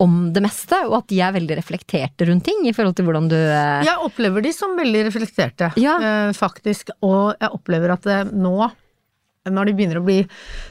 [0.00, 3.26] om det meste, og at de er veldig reflekterte rundt ting i forhold til hvordan
[3.28, 5.98] du eh, Jeg opplever de som veldig reflekterte, Ja.
[6.00, 6.88] eh, faktisk.
[7.04, 8.54] Og jeg opplever at nå,
[9.48, 10.18] når de begynner å bli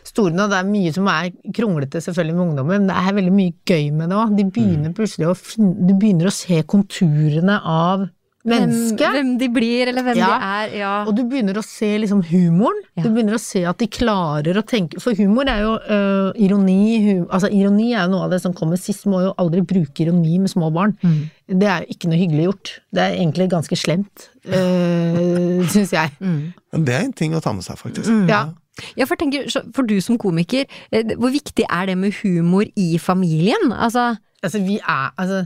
[0.05, 3.33] store nå, det er mye som er kronglete selvfølgelig med ungdommer, men det er veldig
[3.33, 4.35] mye gøy med det òg.
[4.37, 8.05] De begynner plutselig å Du begynner å se konturene av
[8.49, 10.27] hvem, hvem de blir, eller hvem Ja.
[10.27, 10.73] de er.
[10.79, 10.91] Ja.
[11.07, 12.81] Og du begynner å se liksom humoren.
[12.97, 13.03] Ja.
[13.05, 16.79] Du begynner å se at de klarer å tenke For humor er jo øh, ironi
[17.05, 19.05] hum, Altså ironi er jo noe av det som kommer sist.
[19.09, 20.97] Må jo aldri bruke ironi med små barn.
[21.03, 21.19] Mm.
[21.59, 22.73] Det er jo ikke noe hyggelig gjort.
[22.93, 26.11] Det er egentlig ganske slemt, øh, syns jeg.
[26.19, 26.53] Mm.
[26.73, 28.09] Men det er en ting å ta med seg, faktisk.
[28.29, 28.47] Ja.
[28.95, 29.43] Ja, for, tenker,
[29.75, 30.63] for du som komiker,
[30.95, 33.73] eh, hvor viktig er det med humor i familien?
[33.75, 35.41] Altså, Altså, vi er Altså,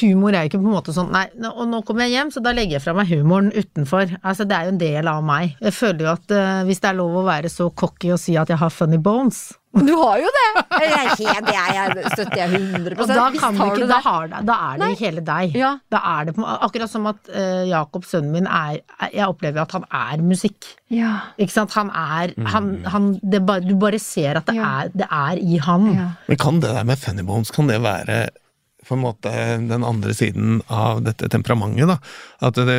[0.00, 2.42] humor er jo ikke på en måte sånn Nei, og nå kommer jeg hjem, så
[2.44, 4.18] da legger jeg fra meg humoren utenfor.
[4.20, 5.54] Altså, det er jo en del av meg.
[5.64, 8.36] Jeg føler jo at uh, hvis det er lov å være så cocky og si
[8.36, 9.46] at jeg har funny bones
[9.78, 10.44] du har jo det!
[10.80, 13.98] Jeg, det er jeg, støtter jeg 100 Og da, kan du ikke, du da, det.
[14.06, 14.88] har, det- da er det Nei.
[14.94, 15.52] i hele deg.
[15.60, 15.70] Ja.
[15.92, 18.80] Da er det på, akkurat som at uh, Jakob, sønnen min, er
[19.12, 20.70] Jeg opplever at han er musikk.
[20.90, 21.12] Ja.
[21.38, 21.76] Ikke sant?
[21.76, 24.72] Han er han, han, det bare, Du bare ser at det, Ja.
[24.86, 25.86] er, det er i han.
[25.94, 26.08] Ja.
[26.32, 28.22] Men kan det der med funny bones, kan det være
[28.88, 29.32] på en måte
[29.68, 31.98] den andre siden av dette temperamentet, da?
[32.48, 32.78] At det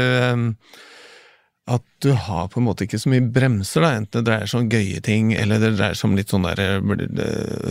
[1.69, 4.63] At du har på en måte ikke så mye bremser, da, enten det dreier seg
[4.63, 6.79] om gøye ting, eller det dreier seg om litt sånn der eh,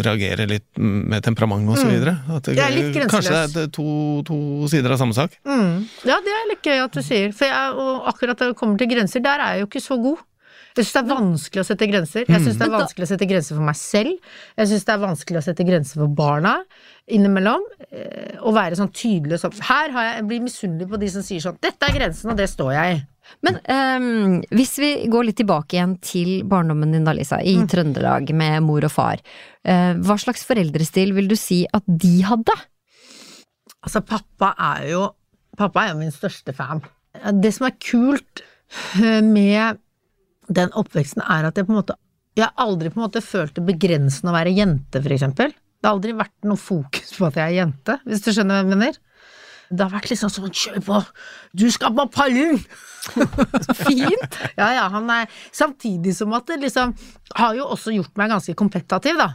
[0.07, 2.15] Reagere litt med temperament og så videre.
[2.31, 3.89] At det, Det er litt kanskje det er to,
[4.29, 4.39] to
[4.71, 5.35] sider av samme sak?
[5.43, 5.83] Mm.
[6.07, 7.35] Ja, det er litt gøy at du sier.
[7.35, 9.99] For jeg, og akkurat når det kommer til grenser, der er jeg jo ikke så
[10.07, 10.23] god.
[10.79, 12.25] Jeg syns det er vanskelig å sette grenser.
[12.31, 14.33] Jeg syns det er vanskelig å sette grenser for meg selv.
[14.61, 16.55] Jeg syns det er vanskelig å sette grenser for barna
[17.11, 17.65] innimellom.
[17.91, 21.25] eh, Å være sånn tydelig sånn Her har jeg, jeg blir misunnelig på de som
[21.25, 22.99] sier sånn Dette er grensen, og det står jeg i.
[23.45, 28.31] Men um, hvis vi går litt tilbake igjen til barndommen din da, Lisa, i Trøndelag
[28.33, 29.21] med mor og far.
[29.69, 32.55] Uh, hva slags foreldrestil vil du si at de hadde?
[33.85, 35.07] Altså, pappa er jo
[35.59, 36.79] Pappa er jo min største fan.
[37.43, 38.45] Det som er kult
[39.03, 39.81] eh, med
[40.49, 41.99] den oppveksten, er at jeg på en måte
[42.39, 45.51] Jeg har aldri på en måte følt det begrensende å være jente, for eksempel.
[45.51, 48.63] Det har aldri vært noe fokus på at jeg er jente, hvis du skjønner hva
[48.63, 49.01] jeg mener.
[49.69, 51.01] Det har vært liksom sånn kjør på,
[51.59, 52.61] du skal på pallen!
[53.83, 54.39] Fint!
[54.59, 56.95] Ja, ja, han er Samtidig som at det liksom
[57.37, 59.29] har jo også gjort meg ganske kompetativ, da.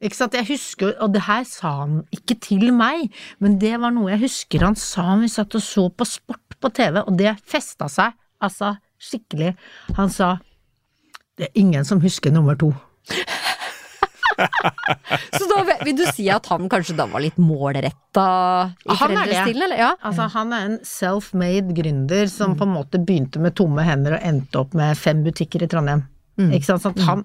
[0.00, 3.10] Ikke sant, jeg husker, og det her sa han ikke til meg,
[3.42, 6.56] men det var noe jeg husker han sa han vi satt og så på sport
[6.60, 9.54] på TV, og det festa seg, altså skikkelig.
[9.98, 10.34] Han sa
[11.40, 12.68] det er ingen som husker nummer to.
[15.36, 18.24] Så da vil- du si at han kanskje da var litt målretta
[18.84, 19.78] i Han foreldrestilen, eller?
[19.80, 19.90] Ja.
[20.04, 24.24] Altså, han er en self-made gründer som på en måte begynte med tomme hender og
[24.26, 26.06] endte opp med fem butikker i Trondheim.
[26.40, 26.80] Ikke sant?
[26.86, 27.24] Sånn han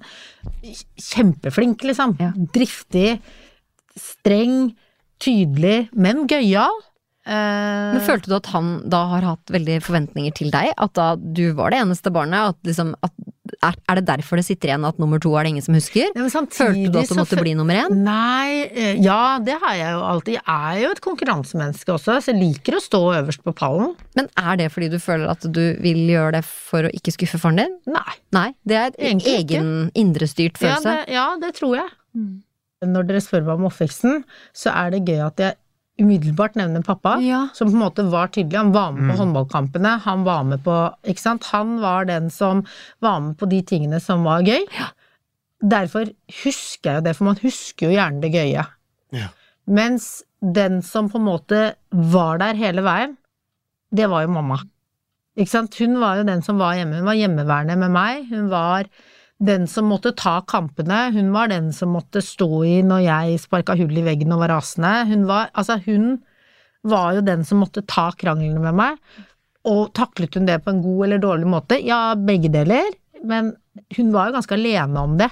[1.00, 2.18] Kjempeflink, liksom.
[2.20, 2.34] Ja.
[2.36, 3.22] Driftig,
[3.96, 4.74] streng,
[5.24, 6.76] tydelig, men gøyal.
[7.26, 10.74] Eh, Men følte du at han da har hatt veldig forventninger til deg?
[10.78, 12.54] At da du var det eneste barnet?
[12.54, 13.12] At liksom, at,
[13.66, 16.12] er, er det derfor det sitter igjen at nummer to er det ingen som husker?
[16.12, 17.98] ja, men samtidig Følte du at du måtte bli nummer én?
[18.06, 20.38] Nei, eh, ja det har jeg jo alltid.
[20.38, 23.96] Jeg er jo et konkurransemenneske også, så jeg liker å stå øverst på pallen.
[24.20, 27.42] Men er det fordi du føler at du vil gjøre det for å ikke skuffe
[27.42, 27.78] faren din?
[27.90, 28.18] Nei.
[28.38, 30.94] Nei, det er et egen indrestyrt Ja følelse.
[31.08, 31.90] det, ja, det tror jeg.
[32.14, 32.34] Mm.
[32.86, 34.20] Når dere spør meg om oppveksten,
[34.54, 35.56] så er det gøy at jeg
[36.02, 37.16] umiddelbart nevner pappa.
[37.24, 37.48] Ja.
[37.54, 38.58] som på en måte var tydelig.
[38.58, 40.76] Han var med på håndballkampene, han var med på
[41.08, 41.48] Ikke sant?
[41.54, 42.66] Han var den som
[43.00, 44.68] var med på de tingene som var gøy.
[45.64, 46.12] Derfor
[46.44, 48.66] husker jeg jo det, for man husker jo gjerne det gøye.
[49.16, 49.30] Ja.
[49.66, 53.16] Mens den som på en måte var der hele veien,
[53.96, 54.60] det var jo mamma.
[55.36, 55.76] Ikke sant?
[55.80, 57.00] Hun var jo den som var hjemme.
[57.00, 58.28] Hun var hjemmeværende med meg.
[58.30, 58.88] Hun var
[59.44, 61.10] den som måtte ta kampene.
[61.16, 64.56] Hun var den som måtte stå i når jeg sparka hull i veggen og var
[64.56, 64.94] rasende.
[65.10, 66.22] Hun var Altså, hun
[66.86, 69.02] var jo den som måtte ta kranglene med meg.
[69.66, 71.80] Og taklet hun det på en god eller dårlig måte?
[71.82, 72.94] Ja, begge deler.
[73.26, 73.56] men
[73.98, 75.28] hun var jo ganske alene om det.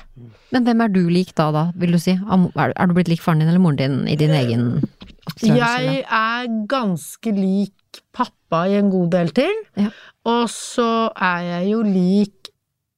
[0.52, 2.16] Men hvem er du lik da, da, vil du si?
[2.18, 5.60] Er du blitt lik faren din eller moren din i din egen oppdragelse?
[5.60, 9.54] Jeg er ganske lik pappa i en god del til.
[9.80, 9.92] Ja.
[10.26, 12.43] og så er jeg jo lik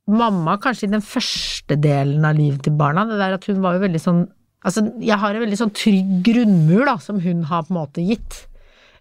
[0.07, 3.05] mamma kanskje i den første delen av livet til barna.
[3.09, 4.25] Det der at hun var jo veldig sånn
[4.65, 8.01] Altså, jeg har en veldig sånn trygg grunnmur, da, som hun har på en måte
[8.01, 8.47] gitt.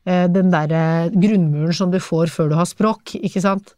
[0.05, 3.73] Eh, Den derre grunnmuren som du får før du har språk, ikke sant.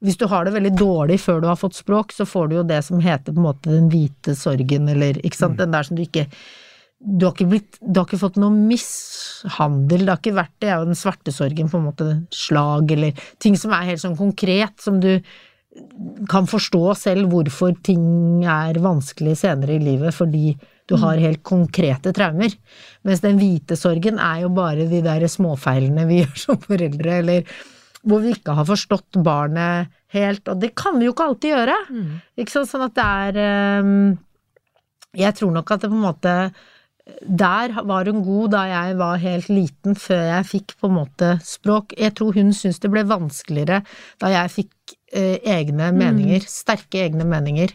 [0.00, 2.64] Hvis du har det veldig dårlig før du har fått språk, så får du jo
[2.64, 5.98] det som heter på en måte den hvite sorgen, eller ikke sant, den der som
[5.98, 6.24] du ikke
[6.96, 10.70] du har ikke blitt Du har ikke fått noe mishandel, det har ikke vært det,
[10.70, 14.16] er jo den svarte sorgen, på en måte slag, eller ting som er helt sånn
[14.16, 15.18] konkret, som du
[16.30, 20.54] kan forstå selv hvorfor ting er vanskelig senere i livet, fordi
[20.86, 22.52] du har helt konkrete traumer.
[23.06, 27.56] Mens den hvite sorgen er jo bare de der småfeilene vi gjør som foreldre, eller
[28.06, 31.76] hvor vi ikke har forstått barnet helt, og det kan vi jo ikke alltid gjøre.
[32.38, 32.70] Ikke sant?
[32.70, 34.16] Sånn at det er ehm,
[35.16, 36.36] Jeg tror nok at det på en måte
[37.22, 41.28] der var hun god da jeg var helt liten, før jeg fikk på en måte
[41.46, 41.94] språk.
[41.94, 43.82] Jeg tror hun syntes det ble vanskeligere
[44.22, 47.72] da jeg fikk eh, egne meninger, sterke egne meninger.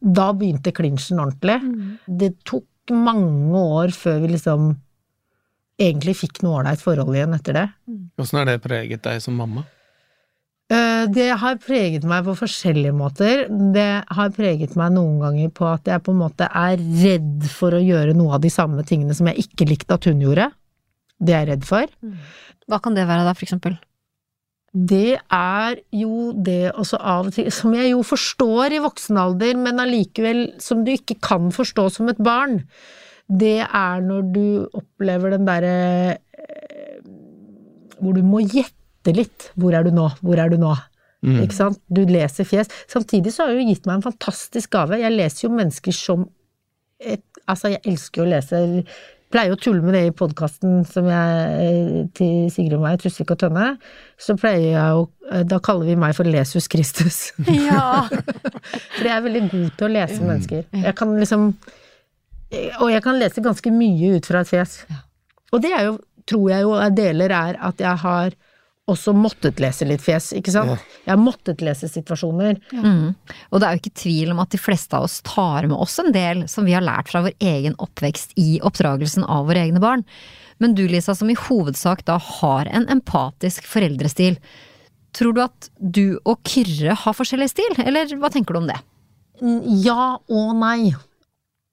[0.00, 1.58] Da begynte klinsjen ordentlig.
[2.06, 2.64] Det tok
[2.94, 4.76] mange år før vi liksom
[5.78, 7.66] egentlig fikk noe ålreit forhold igjen etter det.
[8.18, 9.64] Åssen har det preget deg som mamma?
[10.70, 13.46] Eh, Det har preget meg på forskjellige måter.
[13.72, 17.70] Det har preget meg noen ganger på at jeg på en måte er redd for
[17.72, 20.50] å gjøre noe av de samme tingene som jeg ikke likte at hun gjorde.
[21.20, 21.86] Det er jeg redd for.
[22.68, 23.78] Hva kan det være da, for eksempel?
[24.72, 29.56] Det er jo det også av og til Som jeg jo forstår i voksen alder,
[29.56, 32.60] men allikevel som du ikke kan forstå som et barn.
[33.28, 34.44] Det er når du
[34.76, 35.78] opplever den derre
[36.16, 37.00] eh,
[37.98, 39.50] Hvor du må gjette litt.
[39.56, 40.10] Hvor er du nå?
[40.20, 40.74] Hvor er du nå?
[41.24, 41.42] Mm.
[41.42, 41.80] Ikke sant?
[41.88, 42.70] Du leser fjes.
[42.90, 45.00] Samtidig så har du gitt meg en fantastisk gave.
[45.00, 46.28] Jeg leser jo mennesker som
[46.98, 48.58] et, Altså, jeg elsker å lese.
[49.28, 52.94] Jeg pleier å tulle med det i podkasten som jeg eh, til Sigrid og meg,
[53.02, 53.66] Tusvik og Tønne.
[54.16, 57.18] Så pleier jeg å eh, Da kaller vi meg for Lesus Kristus.
[57.44, 58.06] Ja!
[58.96, 60.64] For jeg er veldig god til å lese mennesker.
[60.72, 61.44] Jeg kan liksom
[62.80, 64.78] Og jeg kan lese ganske mye ut fra et fjes.
[65.52, 68.32] Og det er jo, tror jeg jo er deler er at jeg har
[68.88, 70.84] også måttet lese litt fjes, ikke sant?
[71.04, 72.58] Jeg har måttet lese situasjoner.
[72.72, 73.14] Mm.
[73.52, 75.98] Og det er jo ikke tvil om at de fleste av oss tar med oss
[76.02, 79.82] en del som vi har lært fra vår egen oppvekst i oppdragelsen av våre egne
[79.84, 80.06] barn.
[80.58, 84.38] Men du Lisa, som i hovedsak da har en empatisk foreldrestil,
[85.16, 88.78] tror du at du og Kyrre har forskjellig stil, eller hva tenker du om det?
[89.84, 90.94] Ja og nei.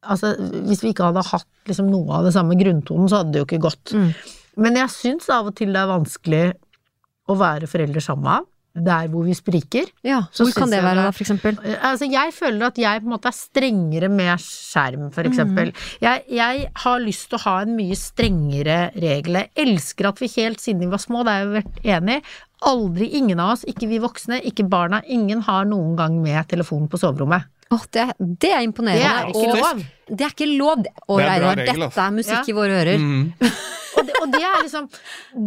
[0.05, 0.35] Altså,
[0.69, 3.47] hvis vi ikke hadde hatt liksom noe av det samme grunntonen, så hadde det jo
[3.47, 3.95] ikke gått.
[4.55, 6.43] Men jeg syns av og til det er vanskelig
[7.27, 8.51] å være foreldre sammen med ham.
[8.75, 9.85] Der hvor vi spriker.
[10.03, 11.55] Ja, Hvor kan det være da, for eksempel?
[11.79, 15.71] Altså, jeg føler at jeg på en måte er strengere med skjerm, for eksempel.
[16.03, 19.39] Jeg, jeg har lyst til å ha en mye strengere regel.
[19.39, 22.25] Jeg elsker at vi helt siden vi var små, det er jeg vært enig i,
[22.67, 26.91] aldri, ingen av oss, ikke vi voksne, ikke barna, ingen har noen gang med telefonen
[26.91, 27.47] på soverommet.
[27.73, 28.03] Åh, det,
[28.45, 29.01] det er imponerende.
[29.01, 29.85] Det er ikke og- lov.
[30.05, 30.83] Det er ikke lov.
[31.09, 32.43] Å, Det er Reidar, dette er musikk Ja.
[32.51, 32.99] i våre ører.
[33.01, 33.33] Mm.
[33.95, 34.89] Og det, og det er liksom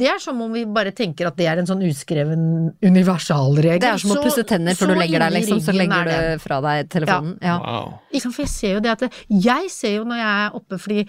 [0.01, 3.79] Det er som om vi bare tenker at det er en sånn uskreven universalregel.
[3.83, 5.61] Det er som å pusse tenner før du legger deg, liksom.
[5.63, 7.37] Så legger er du fra deg telefonen.
[7.45, 7.59] Ja.
[7.61, 7.93] Wow.
[8.11, 11.07] Ikke for jeg ser jo det at Jeg ser jo når jeg er oppe, fordi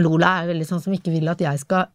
[0.00, 1.86] Lola er veldig sånn som ikke vil at jeg skal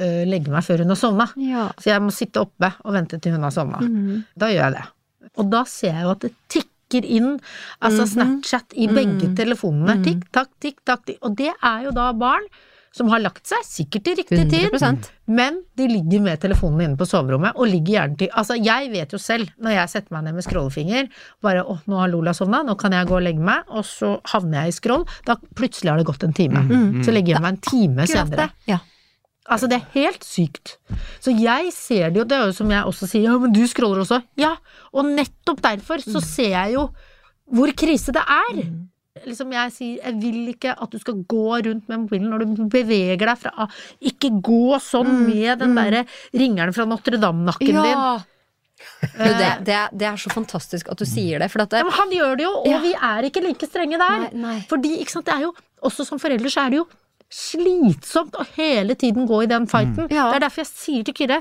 [0.00, 1.28] øh, legge meg før hun har sovna.
[1.36, 1.68] Ja.
[1.78, 3.78] Så jeg må sitte oppe og vente til hun har sovna.
[3.82, 4.24] Mm.
[4.38, 4.84] Da gjør jeg det.
[5.36, 7.38] Og da ser jeg jo at det tikker inn
[7.80, 10.02] altså Snapchat i begge telefonene.
[10.04, 11.06] Tikk, takk, tikk, takk.
[11.06, 11.18] tikk.
[11.22, 12.44] Og det er jo da barn
[12.92, 15.06] som har lagt seg, sikkert til riktig tid, 100%.
[15.32, 19.12] men de ligger med telefonene inne på soverommet, og ligger gjerne til Altså, jeg vet
[19.12, 21.08] jo selv, når jeg setter meg ned med scrollefinger,
[21.40, 24.18] bare å, nå har Lola sovna, nå kan jeg gå og legge meg, og så
[24.34, 26.66] havner jeg i scroll, da plutselig har det gått en time.
[27.00, 28.50] Så legger jeg meg en time senere.
[28.68, 28.82] Ja.
[29.50, 30.76] Altså, det er helt sykt.
[31.22, 33.64] Så jeg ser det jo, det er jo som jeg også sier, ja, men du
[33.66, 34.20] scroller også.
[34.38, 34.54] Ja,
[34.94, 36.86] og nettopp derfor så ser jeg jo
[37.52, 38.60] hvor krise det er.
[39.26, 42.62] Liksom jeg sier, jeg vil ikke at du skal gå rundt med mobilen når du
[42.72, 43.66] beveger deg fra.
[44.00, 47.90] Ikke gå sånn med den derre ringeren fra Notre-Dame-nakken din.
[47.92, 48.14] Ja.
[49.02, 51.94] Du, det, det, er, det er så fantastisk at du sier det, det, Ja, men
[51.94, 52.80] han gjør det jo, og Ja.
[52.82, 54.24] vi er ikke like strenge der.
[54.24, 54.56] Nei, nei.
[54.70, 55.52] Fordi, sant, det er jo,
[55.86, 56.86] også som foreldre så er det jo
[57.32, 60.08] slitsomt å hele tiden gå i den fighten.
[60.12, 60.28] Ja.
[60.30, 61.40] Det er derfor jeg sier til Kyrre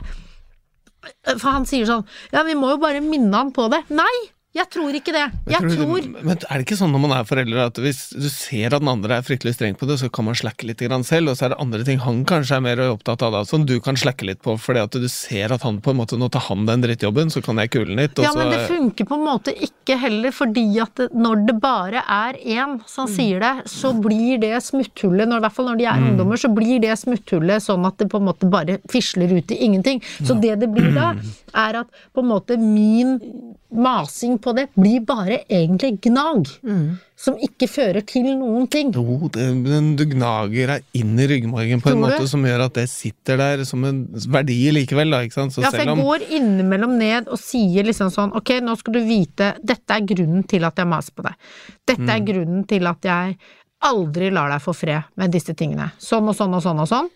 [1.34, 3.84] For han sier sånn Ja, vi må jo bare minne han på det.
[3.90, 4.14] Nei!
[4.52, 5.24] Jeg tror ikke det.
[5.48, 8.28] Jeg Men tror Men er det ikke sånn når man er forelder at hvis du
[8.28, 11.06] ser at den andre er fryktelig streng på det, så kan man slacke litt grann
[11.08, 13.64] selv, og så er det andre ting han kanskje er mer opptatt av da, som
[13.68, 16.28] du kan slacke litt på, fordi at du ser at han på en måte Nå
[16.34, 19.16] tar han den drittjobben, så kan jeg kule litt, og Ja, men det funker på
[19.16, 23.54] en måte ikke heller, fordi at det, når det bare er én som sier det,
[23.72, 27.00] så blir det smutthullet, når, i hvert fall når de er ungdommer, så blir det
[27.00, 30.04] smutthullet sånn at det på en måte bare fisler ut i ingenting.
[30.20, 31.14] Så det det blir da,
[31.56, 33.16] er at på en måte min
[33.72, 36.50] masing på det blir bare egentlig gnag.
[37.22, 38.90] Som ikke fører til noen ting.
[38.98, 42.28] Jo, det, men du gnager deg inn i ryggmargen på en måte du?
[42.32, 44.02] som gjør at det sitter der som en
[44.34, 45.54] verdi likevel, da, ikke sant?
[45.54, 48.74] Så Ja, for selv jeg om går innimellom ned og sier liksom sånn Ok, nå
[48.80, 51.36] skal du vite Dette er grunnen til at jeg maser på deg.
[51.86, 52.14] Dette Mm.
[52.16, 53.38] er grunnen til at jeg
[53.84, 55.92] aldri lar deg få fred med disse tingene.
[56.02, 57.10] Sånn og sånn og sånn og sånn.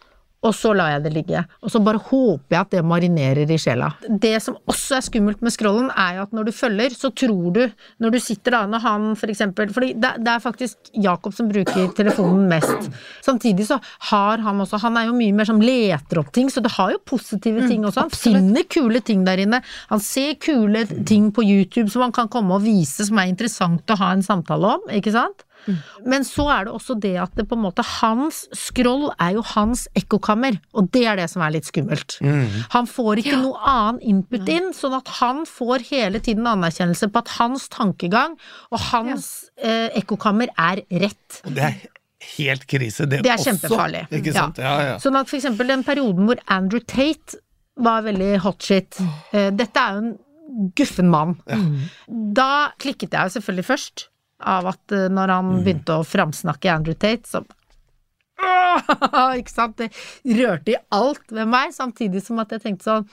[0.46, 1.42] Og så lar jeg det ligge.
[1.66, 3.90] Og så bare håper jeg at det marinerer i sjela.
[4.06, 7.54] Det som også er skummelt med scrollen, er jo at når du følger, så tror
[7.56, 7.64] du
[8.02, 11.50] Når du sitter da, når han for eksempel For det, det er faktisk Jakob som
[11.50, 12.90] bruker telefonen mest.
[13.26, 13.80] Samtidig så
[14.12, 16.94] har han også Han er jo mye mer som leter opp ting, så det har
[16.94, 18.06] jo positive ting også.
[18.06, 19.62] Han finner kule ting der inne.
[19.90, 23.90] Han ser kule ting på YouTube som han kan komme og vise som er interessant
[23.90, 25.45] å ha en samtale om, ikke sant?
[26.06, 29.44] Men så er det også det at det på en måte hans scroll er jo
[29.56, 32.18] hans ekkokammer, og det er det som er litt skummelt.
[32.76, 37.24] Han får ikke noe annen input inn, sånn at han får hele tiden anerkjennelse på
[37.24, 38.38] at hans tankegang
[38.72, 41.42] og hans eh, ekkokammer er rett.
[41.46, 41.80] Det er
[42.38, 43.52] helt krise, det, Det er også.
[43.52, 44.06] kjempefarlig.
[44.20, 44.62] Ikke sant?
[44.62, 44.94] Ja, ja.
[45.02, 47.42] Sånn at for eksempel den perioden hvor Andrew Tate
[47.76, 48.96] var veldig hot shit
[49.36, 51.34] eh, Dette er jo en guffen mann.
[52.08, 54.06] Da klikket jeg selvfølgelig først
[54.44, 57.44] av at eh, når han begynte å framsnakke Andrew Tate, så
[59.40, 59.80] Ikke sant?
[59.80, 59.88] Det
[60.36, 63.06] rørte i alt ved meg, samtidig som at jeg tenkte sånn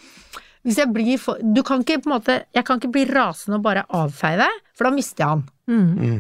[0.67, 3.61] Hvis jeg blir for Du kan ikke på en måte Jeg kan ikke bli rasende
[3.61, 5.45] og bare avfeie det, for da mister jeg han.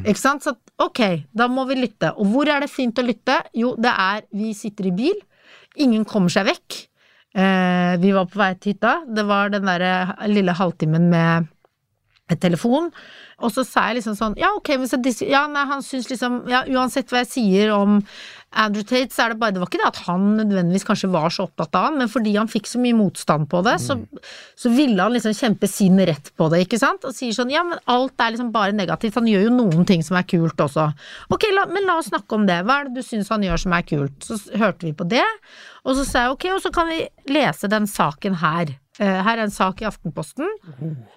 [0.06, 0.46] Ikke sant?
[0.46, 1.02] Så ok,
[1.34, 2.12] da må vi lytte.
[2.14, 3.40] Og hvor er det fint å lytte?
[3.58, 5.18] Jo, det er Vi sitter i bil.
[5.82, 6.78] Ingen kommer seg vekk.
[7.34, 9.00] Eh, vi var på vei til hytta.
[9.08, 11.50] Det var den derre lille halvtimen med
[12.40, 12.90] telefon.
[13.42, 16.08] Og så sa jeg liksom sånn Ja, ok, men så dis Ja, nei, han syns
[16.11, 17.98] liksom Ja, uansett hva jeg sier om
[18.52, 21.32] Andrew Tate, så er det bare Det var ikke det at han nødvendigvis kanskje var
[21.32, 23.96] så opptatt av han, men fordi han fikk så mye motstand på det, så,
[24.61, 27.06] så ville han liksom kjempe sin rett på det, ikke sant?
[27.08, 29.16] Og sier sånn Ja, men alt er liksom bare negativt.
[29.16, 30.90] Han gjør jo noen ting som er kult også.
[31.32, 32.61] Ok, la, men la oss snakke om det.
[32.68, 34.28] Hva er det du syns han gjør som er kult?
[34.28, 35.24] Så hørte vi på det,
[35.88, 38.76] og så sa jeg ok, og så kan vi lese den saken her.
[39.00, 40.48] Eh, Her er en sak i Aftenposten.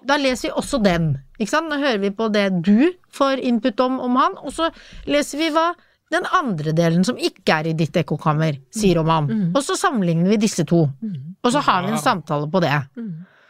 [0.06, 1.10] Da leser vi også den.
[1.38, 1.68] Ikke sant?
[1.68, 4.70] Nå hører vi på det du får input om om han, og så
[5.06, 5.74] leser vi hva
[6.10, 9.26] den andre delen, som ikke er i ditt ekkokammer, sier om han.
[9.56, 10.84] Og så sammenligner vi disse to.
[11.42, 12.72] Og så har vi en samtale på det.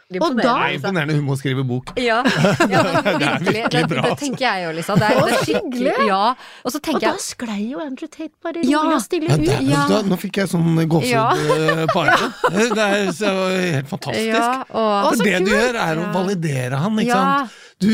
[0.07, 1.89] Og da Det er imponerende hun må skrive bok.
[1.99, 2.21] Ja,
[2.71, 3.63] ja Det virkelig.
[3.73, 4.95] Det, bra, det tenker jeg jo, Lisa.
[4.95, 6.21] Det er, det er skikkelig Ja.
[6.63, 8.79] Og så Og da sklei jo Andrew Tate bare Ja.
[8.85, 9.67] rolig og stille Ja, ut.
[9.67, 9.83] Ja.
[9.91, 11.27] da- Nå fikk jeg sånn gåsehud Ja.
[11.35, 12.33] eh, armen.
[12.77, 14.31] Det er så helt fantastisk.
[14.31, 16.11] Ja, og For så det du gjør, er å Ja.
[16.15, 17.23] validere han, ikke Ja.
[17.43, 17.51] sant.
[17.79, 17.91] Du,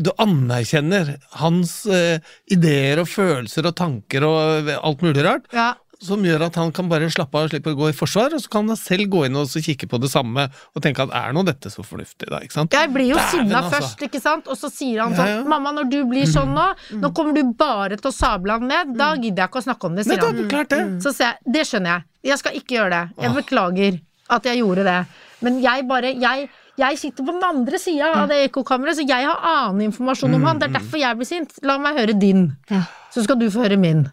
[0.00, 2.16] du anerkjenner hans uh,
[2.48, 5.74] ideer og følelser og tanker og alt mulig rart, Ja.
[6.04, 8.42] Som gjør at han kan bare slappe av og slippe å gå i forsvar, og
[8.44, 11.12] så kan han selv gå inn og så kikke på det samme og tenke at
[11.16, 12.76] er nå dette så fornuftig, da, ikke sant.
[12.76, 13.78] Jeg blir jo sinna altså.
[13.78, 15.40] først, ikke sant, og så sier han Ja, sånn ja.
[15.42, 15.48] Mm.
[15.50, 16.66] 'Mamma, når du blir sånn nå,
[17.02, 19.86] nå kommer du bare til å sable han ned.' Da gidder jeg ikke å snakke
[19.90, 20.48] om det, sier han.
[20.48, 20.82] klart det.
[21.02, 22.04] Så sier jeg 'Det skjønner jeg.
[22.30, 23.04] Jeg skal ikke gjøre det.
[23.24, 25.06] Jeg beklager at jeg gjorde det.'
[25.44, 29.26] Men jeg bare jeg, jeg sitter på den andre sida av det ekkokammeret, så jeg
[29.26, 30.58] har annen informasjon om han.
[30.58, 31.52] Det er derfor jeg blir sint.
[31.62, 32.82] La meg høre din, Ja.
[33.12, 34.06] så skal du få høre min.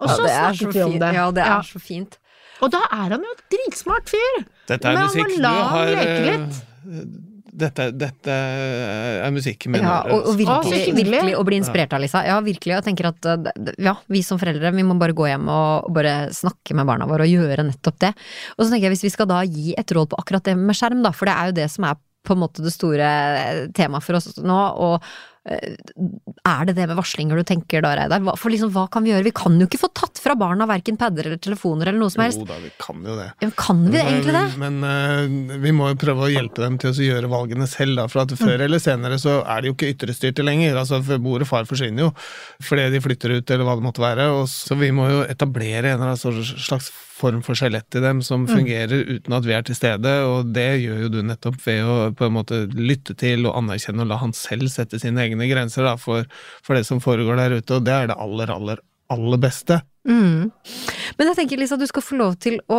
[0.00, 1.14] Og så ja, så snakket vi om det.
[1.16, 1.62] Ja, det er Ja.
[1.66, 2.18] så fint.
[2.60, 4.44] Og da er han jo et dritsmart fyr.
[4.68, 6.46] Dette er musikk du har eh.
[7.60, 11.10] Dette, dette er musikk min Ja, og, og virkelig, hyggelig.
[11.10, 12.22] virkelig å bli inspirert av, Lisa.
[12.24, 12.76] Ja, virkelig.
[12.78, 13.48] Jeg tenker at uh,
[13.82, 17.08] ja, vi som foreldre, vi må bare gå hjem og og bare snakke med barna
[17.10, 18.12] våre og gjøre nettopp det.
[18.56, 20.78] Og så tenker jeg hvis vi skal da gi et råd på akkurat det med
[20.78, 23.06] skjerm, da, for det er jo det som er på en måte det store
[23.40, 27.94] eh, temaet for oss nå, og eh, er det det med varslinger du tenker da,
[27.96, 28.20] Reidar?
[28.38, 29.24] For liksom, hva kan vi gjøre?
[29.24, 32.22] Vi kan jo ikke få tatt fra barna verken padder eller telefoner eller noe som
[32.24, 32.42] helst.
[32.42, 33.28] Jo da, vi kan jo det.
[33.44, 34.44] Ja, Kan vi det egentlig det?
[34.60, 38.06] Men eh, vi må jo prøve å hjelpe dem til å gjøre valgene selv, da.
[38.12, 38.46] For at Mm.
[38.46, 40.76] før eller senere så er de jo ikke ytrestyrte lenger.
[40.80, 42.12] Altså mor og far forsvinner jo
[42.62, 44.30] fordi de flytter ut, eller hva det måtte være.
[44.40, 48.22] Og så vi må jo etablere en eller annen slags form for skjelett i dem
[48.24, 48.54] som Mm.
[48.56, 52.14] fungerer uten at vi er til stede, og det gjør jo du nettopp ved å
[52.16, 55.84] på en måte lytte til og anerkjenne og la han selv sette sine egne grenser
[55.84, 56.24] da, for,
[56.62, 58.78] for det som foregår der ute, og det er det aller, aller
[59.10, 59.80] aller beste.
[60.06, 60.52] Mm.
[61.18, 62.76] Men jeg tenker Lisa, du skal få lov til å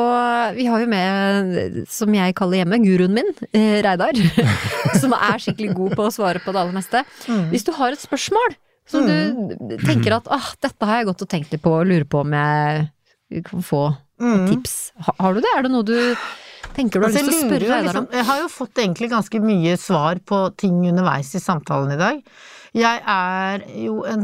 [0.55, 4.15] Vi har jo med, som jeg kaller hjemme, guruen min, eh, Reidar.
[5.01, 7.03] som er skikkelig god på å svare på det aller meste.
[7.51, 8.55] Hvis du har et spørsmål
[8.87, 12.07] som du tenker at ah, dette har jeg gått og tenkt litt på og lurer
[12.07, 13.83] på om jeg kan få
[14.21, 14.43] Mm.
[14.51, 14.91] tips.
[15.17, 15.49] Har du det?
[15.57, 15.95] Er det noe du
[16.75, 17.85] tenker du har Altså, lyst til å spørre Reidar om?
[17.87, 18.17] liksom, om?
[18.19, 22.19] jeg har jo fått egentlig ganske mye svar på ting underveis i samtalen i dag.
[22.77, 24.21] Jeg er jo en,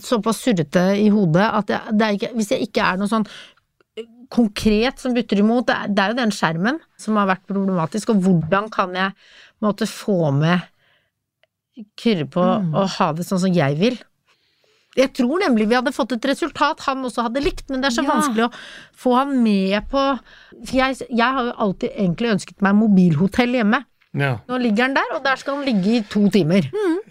[0.00, 3.26] såpass surrete i hodet at jeg, det er ikke, hvis jeg ikke er noe sånn
[4.34, 8.14] konkret som butter imot, det er, det er jo den skjermen som har vært problematisk,
[8.14, 9.12] og hvordan kan jeg
[9.64, 10.70] måtte få med
[11.98, 13.96] Kyrre på å ha det sånn som jeg vil.
[14.94, 17.96] Jeg tror nemlig vi hadde fått et resultat han også hadde likt, men det er
[17.96, 18.12] så Ja.
[18.12, 18.52] vanskelig å
[18.94, 20.02] få han med på
[20.64, 23.82] For jeg, jeg har jo alltid egentlig ønsket meg mobilhotell hjemme.
[24.14, 24.36] Ja.
[24.46, 26.68] Nå ligger han der, og der skal han ligge i to timer.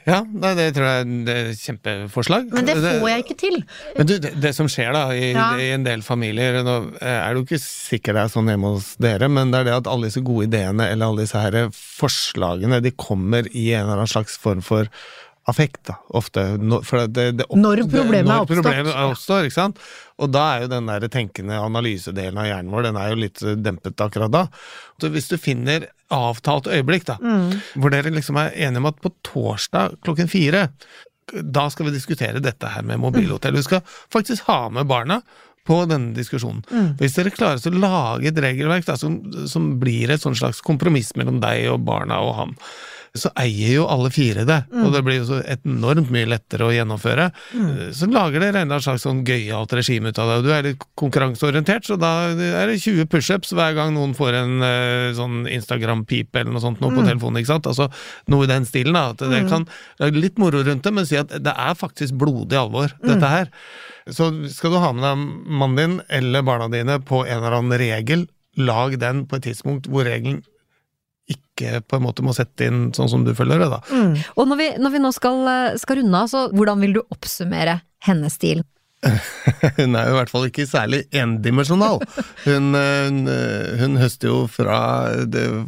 [0.08, 2.46] Ja, nei, det tror jeg er et kjempeforslag.
[2.56, 3.58] Men det får jeg ikke til.
[3.98, 5.50] Men du, det, det som skjer da i, Ja.
[5.60, 8.94] i en del familier Nå er det jo ikke sikkert det er sånn hjemme hos
[9.04, 12.80] dere, men det er det at alle disse gode ideene eller alle disse her forslagene,
[12.84, 14.88] de kommer i en eller annen slags form for
[15.52, 16.44] affekt, da, ofte.
[16.88, 18.62] For det, det opp- Når problemet er oppstått.
[18.64, 19.80] problemet oppstår, ikke sant?
[20.24, 23.42] Og da er jo den der tenkende analysedelen av hjernen vår, den er jo litt
[23.44, 24.46] eh, dempet akkurat da.
[25.02, 27.58] Så hvis du finner avtalt øyeblikk, da, Mm.
[27.76, 30.70] hvor dere liksom er enige om at på torsdag klokken fire,
[31.34, 33.56] da skal vi diskutere dette her med mobilhotell.
[33.56, 33.82] Vi skal
[34.14, 35.22] faktisk ha med barna
[35.66, 36.64] på denne diskusjonen.
[36.70, 36.98] Mm.
[37.00, 39.16] Hvis dere klarer å lage et regelverk da, som,
[39.48, 42.56] som blir et sånn slags kompromiss mellom deg og barna og han,
[43.14, 44.86] så eier jo alle fire det, Mm.
[44.88, 47.28] og det blir jo så enormt mye lettere å gjennomføre.
[47.94, 50.38] Så lager dere en slags sånn gøyalt regime ut av det.
[50.48, 54.56] Du er litt konkurranseorientert, så da er det 20 pushups hver gang noen får en
[54.66, 57.70] eh, sånn Instagram-pip eller noe sånt noe på telefonen, ikke sant.
[57.70, 57.92] Altså
[58.34, 59.12] noe i den stilen, da.
[59.14, 59.68] At det kan
[60.02, 63.52] lage litt moro rundt det, men si at det er faktisk blodig alvor, dette her.
[64.10, 67.78] Så skal du ha med deg mannen din eller barna dine på en eller annen
[67.78, 68.26] regel,
[68.58, 70.42] lag den på et tidspunkt hvor regelen
[71.32, 73.80] ikke på en måte må sette inn sånn som du følger det, da.
[74.36, 77.02] Og når vi, når vi nå skal, eh, skal runde av, så hvordan vil du
[77.06, 78.64] oppsummere hennes stil?
[79.78, 82.00] Hun er jo i hvert fall ikke særlig endimensjonal.
[82.46, 84.78] Hun, eh, hun, eh, hun høster jo fra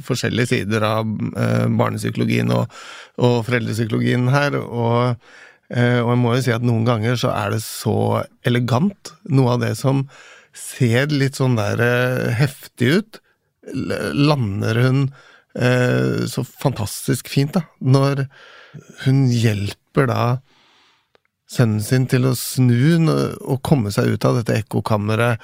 [0.08, 2.72] forskjellige sider av barnepsykologien og,
[3.20, 5.20] og foreldrepsykologien her, og,
[5.72, 9.64] og jeg må jo si at noen ganger så er det så elegant, noe av
[9.64, 10.06] det som
[10.56, 11.82] ser litt sånn der
[12.40, 13.22] heftig ut,
[13.66, 15.08] lander hun
[15.60, 18.26] eh, så fantastisk fint, da, når
[19.06, 20.26] hun hjelper da
[21.52, 25.44] sønnen sin til å snu og komme seg ut av dette ekkokammeret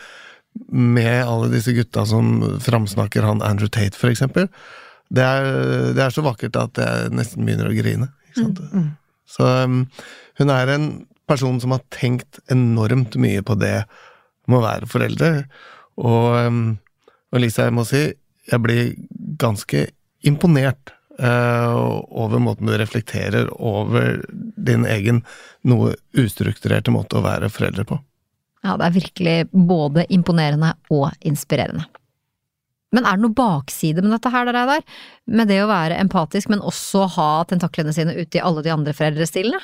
[0.72, 4.50] med alle disse gutta som framsnakker han Andrew Tate, for eksempel.
[5.12, 5.46] Det er,
[5.96, 8.10] det er så vakkert at jeg nesten begynner å grine.
[8.32, 8.60] Ikke sant?
[9.32, 9.86] Så um,
[10.40, 10.90] hun er en
[11.30, 13.78] person som har tenkt enormt mye på det
[14.50, 15.32] med å være foreldre.
[16.02, 16.62] Og, um,
[17.32, 18.04] og Lisa, jeg må si,
[18.52, 18.94] jeg blir
[19.40, 19.88] ganske
[20.28, 21.76] imponert eh,
[22.10, 25.24] over måten du reflekterer over din egen
[25.68, 28.00] noe ustrukturerte måte å være foreldre på.
[28.62, 31.88] Ja, det er virkelig både imponerende og inspirerende.
[32.92, 34.82] Men er det noe bakside med dette her, da, Reidar?
[35.32, 38.94] Med det å være empatisk, men også ha tentaklene sine ute i alle de andre
[38.96, 39.62] foreldrestilene?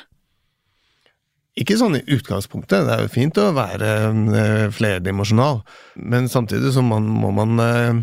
[1.58, 3.88] Ikke sånn i utgangspunktet, det er jo fint å være
[4.38, 5.60] eh, flerdimensjonal,
[5.98, 8.00] men samtidig så man, må man eh,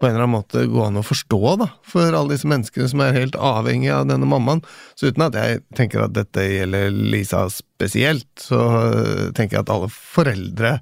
[0.00, 3.02] på en eller annen måte gå an å forstå, da, for alle disse menneskene som
[3.04, 4.64] er helt avhengige av denne mammaen.
[4.98, 9.72] Så uten at jeg tenker at dette gjelder Lisa spesielt, så eh, tenker jeg at
[9.72, 10.76] alle foreldre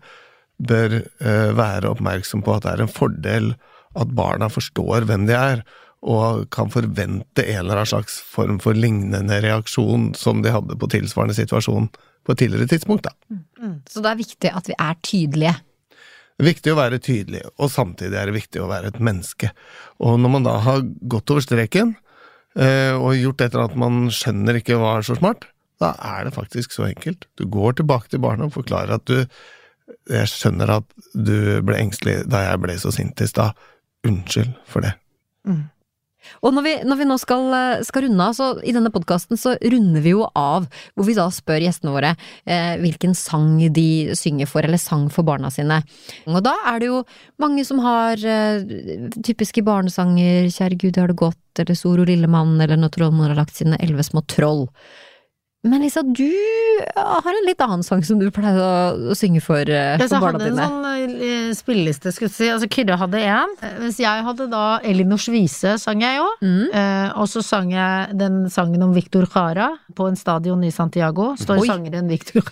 [0.63, 3.53] bør eh, være oppmerksom på at det er en fordel
[3.99, 5.65] at barna forstår hvem de er,
[6.03, 10.89] og kan forvente en eller annen slags form for lignende reaksjon som de hadde på
[10.91, 11.87] tilsvarende situasjon
[12.27, 13.07] på et tidligere tidspunkt.
[13.07, 13.37] Da.
[13.91, 15.55] Så det er viktig at vi er tydelige.
[16.37, 19.53] Det er viktig å være tydelig, og samtidig er det viktig å være et menneske.
[20.03, 21.95] Og når man da har gått over streken,
[22.57, 25.47] eh, og gjort et eller annet man skjønner ikke var så smart,
[25.83, 27.26] da er det faktisk så enkelt.
[27.37, 29.26] Du går tilbake til barna og forklarer at du
[30.09, 33.59] Jeg skjønner at du ble engstelig da jeg ble så sint i stad.
[34.07, 34.95] Unnskyld for det.
[36.43, 39.41] Og når vi, når vi nå skal, eh, skal runde av, så i denne podkasten
[39.41, 42.14] så runder vi jo av hvor vi da spør gjestene våre
[42.47, 45.83] eh, hvilken sang de synger for, eller sang for barna sine.
[46.31, 47.03] Og da er det jo
[47.43, 48.66] mange som har eh,
[49.23, 53.59] typiske barnesanger, Kjære Gud, har det godt, eller Soro Lillemann, eller Når trollmor har lagt
[53.59, 54.68] sine elleve små troll.
[55.63, 56.27] Men Lisa, du
[56.97, 60.59] har en litt annen sang som du pleier å, synge for, på barna dine.
[60.59, 62.49] Jeg hadde en sånn eh, spilleliste, skulle jeg si.
[62.51, 66.27] Altså, Kyrre hadde én, mens jeg hadde da Elinors vise, sang jeg jo.
[66.43, 66.65] Mm.
[66.67, 71.37] Eh, og så sang jeg den sangen om Victor Jara på en stadion i Santiago.
[71.39, 71.69] Står Oi.
[71.71, 72.43] sangeren Victor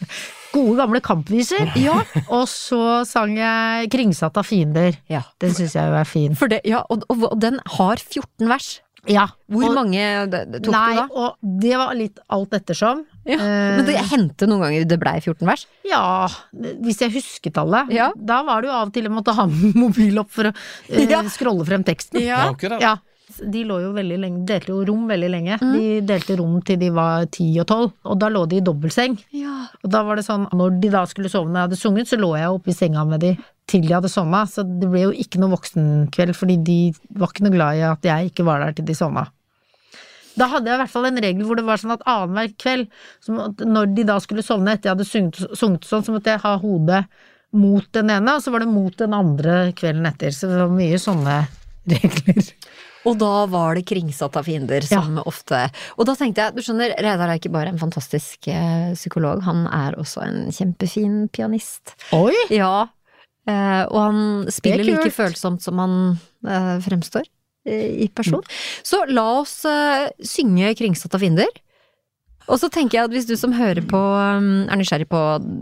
[0.55, 1.71] gode gamle kampviser.
[1.79, 2.01] Ja.
[2.29, 4.99] Og så sang jeg 'Kringsatt av fiender'.
[5.09, 5.23] ja.
[5.41, 6.37] Den syns jeg jo er fin.
[6.37, 8.81] For det, ja og, og, og den har 14 vers.
[9.09, 9.29] Ja.
[9.49, 11.07] Hvor og, mange tok Nei, du da?
[11.23, 13.05] og det var litt alt ettersom.
[13.25, 13.39] Ja.
[13.39, 15.67] Eh, Men det hendte noen ganger det blei 14 vers?
[15.89, 17.87] Ja, hvis jeg husket alle.
[17.95, 18.11] Ja.
[18.17, 19.47] Da var det jo av og til jeg måtte ha
[19.85, 20.55] mobil opp for å
[20.89, 21.23] eh, Ja.
[21.33, 22.21] scrolle frem teksten.
[22.27, 22.81] Ja, akkurat.
[22.85, 22.97] Ja.
[23.41, 25.57] De lå jo veldig lenge, delte jo rom veldig lenge.
[25.62, 25.72] Mm.
[25.72, 29.16] De delte rom til de var ti og tolv, og da lå de i dobbeltseng.
[29.36, 29.57] Ja.
[29.80, 32.20] Og da var det sånn, når de da skulle sove når jeg hadde sunget, så
[32.20, 33.34] lå jeg oppe i senga med de
[33.70, 34.45] til de hadde sovna.
[34.51, 36.80] Så det ble jo ikke noe voksenkveld, fordi de
[37.16, 39.26] var ikke noe glad i at jeg ikke var der til de sovna.
[40.38, 42.86] Da hadde jeg i hvert fall en regel hvor det var sånn at annenhver kveld,
[43.66, 46.55] når de da skulle sovne etter jeg hadde sunget, sunget sånn, så måtte jeg ha
[46.62, 47.03] hodet
[47.51, 50.34] mot den ene, og så var det mot den andre kvelden etter.
[50.34, 51.41] Så det var mye sånne
[51.95, 52.53] regler.
[53.09, 55.63] Og da var det kringsatt av fiender, som ofte
[55.97, 59.65] Og da tenkte jeg, du skjønner, Reidar er ikke bare en fantastisk eh, psykolog, han
[59.73, 61.95] er også en kjempefin pianist.
[62.17, 62.35] Oi!
[62.53, 62.91] Ja,
[63.49, 64.23] eh, og han
[64.53, 65.97] spiller er like følsomt som han
[66.47, 67.29] eh, fremstår
[67.71, 68.41] i person.
[68.83, 69.59] Så la oss
[70.25, 71.51] synge Kringsatt av fiender.
[72.51, 75.21] Og så tenker jeg at hvis du som hører på um, er nysgjerrig på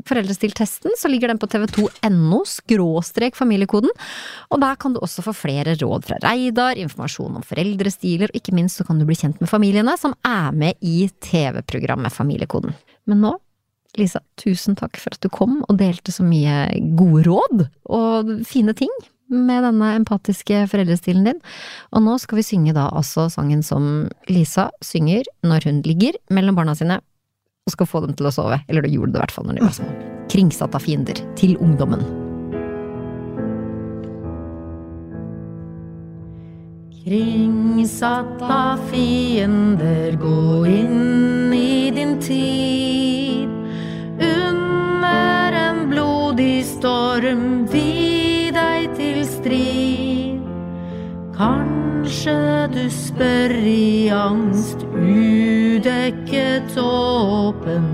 [0.09, 3.93] Foreldrestiltesten, så ligger den på tv2.no skråstrek familiekoden.
[4.49, 8.57] Og der kan du også få flere råd fra Reidar, informasjon om foreldrestiler, og ikke
[8.57, 12.73] minst så kan du bli kjent med familiene som er med i TV-programmet Familiekoden.
[13.09, 13.37] Men nå
[13.99, 18.75] Lisa, tusen takk for at du kom og delte så mye gode råd og fine
[18.77, 18.93] ting
[19.29, 21.43] med denne empatiske foreldrestilen din.
[21.93, 26.59] Og nå skal vi synge da altså sangen som Lisa synger når hun ligger mellom
[26.59, 27.01] barna sine
[27.69, 28.63] og skal få dem til å sove.
[28.69, 29.93] Eller det gjorde det i hvert fall når de var små.
[30.33, 32.05] Kringsatt av fiender til ungdommen.
[37.09, 43.49] Kringsatt av fiender, gå inn i din tid.
[44.21, 48.08] Under en blodig storm, vi
[51.39, 57.87] Kanskje du spør i angst, udekket åpen.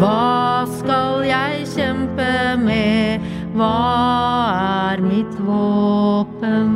[0.00, 2.30] Hva skal jeg kjempe
[2.64, 3.74] med, hva
[4.94, 6.72] er mitt våpen?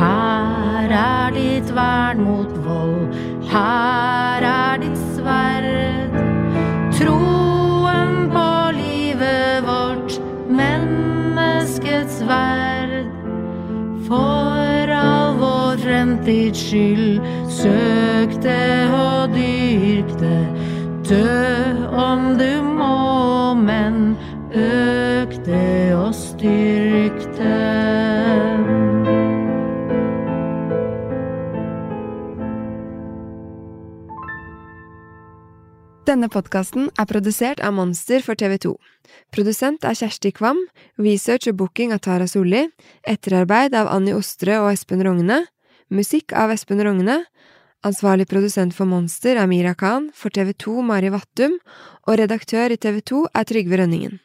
[0.00, 3.12] Her er ditt vern mot vold,
[3.52, 4.23] her
[12.24, 13.06] menneskets verd.
[14.06, 20.36] For all vår fremtids skyld, søkte og dyrkte.
[21.08, 24.16] Dø om du må, men
[24.52, 27.54] økte og styrkte.
[36.04, 38.76] Denne podkasten er produsert av Monster for TV 2.
[39.34, 40.60] Produsent er Kjersti Kvam,
[41.02, 42.68] research og booking av Tara Solli,
[43.02, 45.40] etterarbeid av Annie Ostrø og Espen Rogne,
[45.90, 47.16] musikk av Espen Rogne,
[47.82, 51.58] ansvarlig produsent for Monster er Mira Khan, for TV 2 Mari Vattum,
[52.06, 54.20] og redaktør i TV 2 er Trygve Rønningen.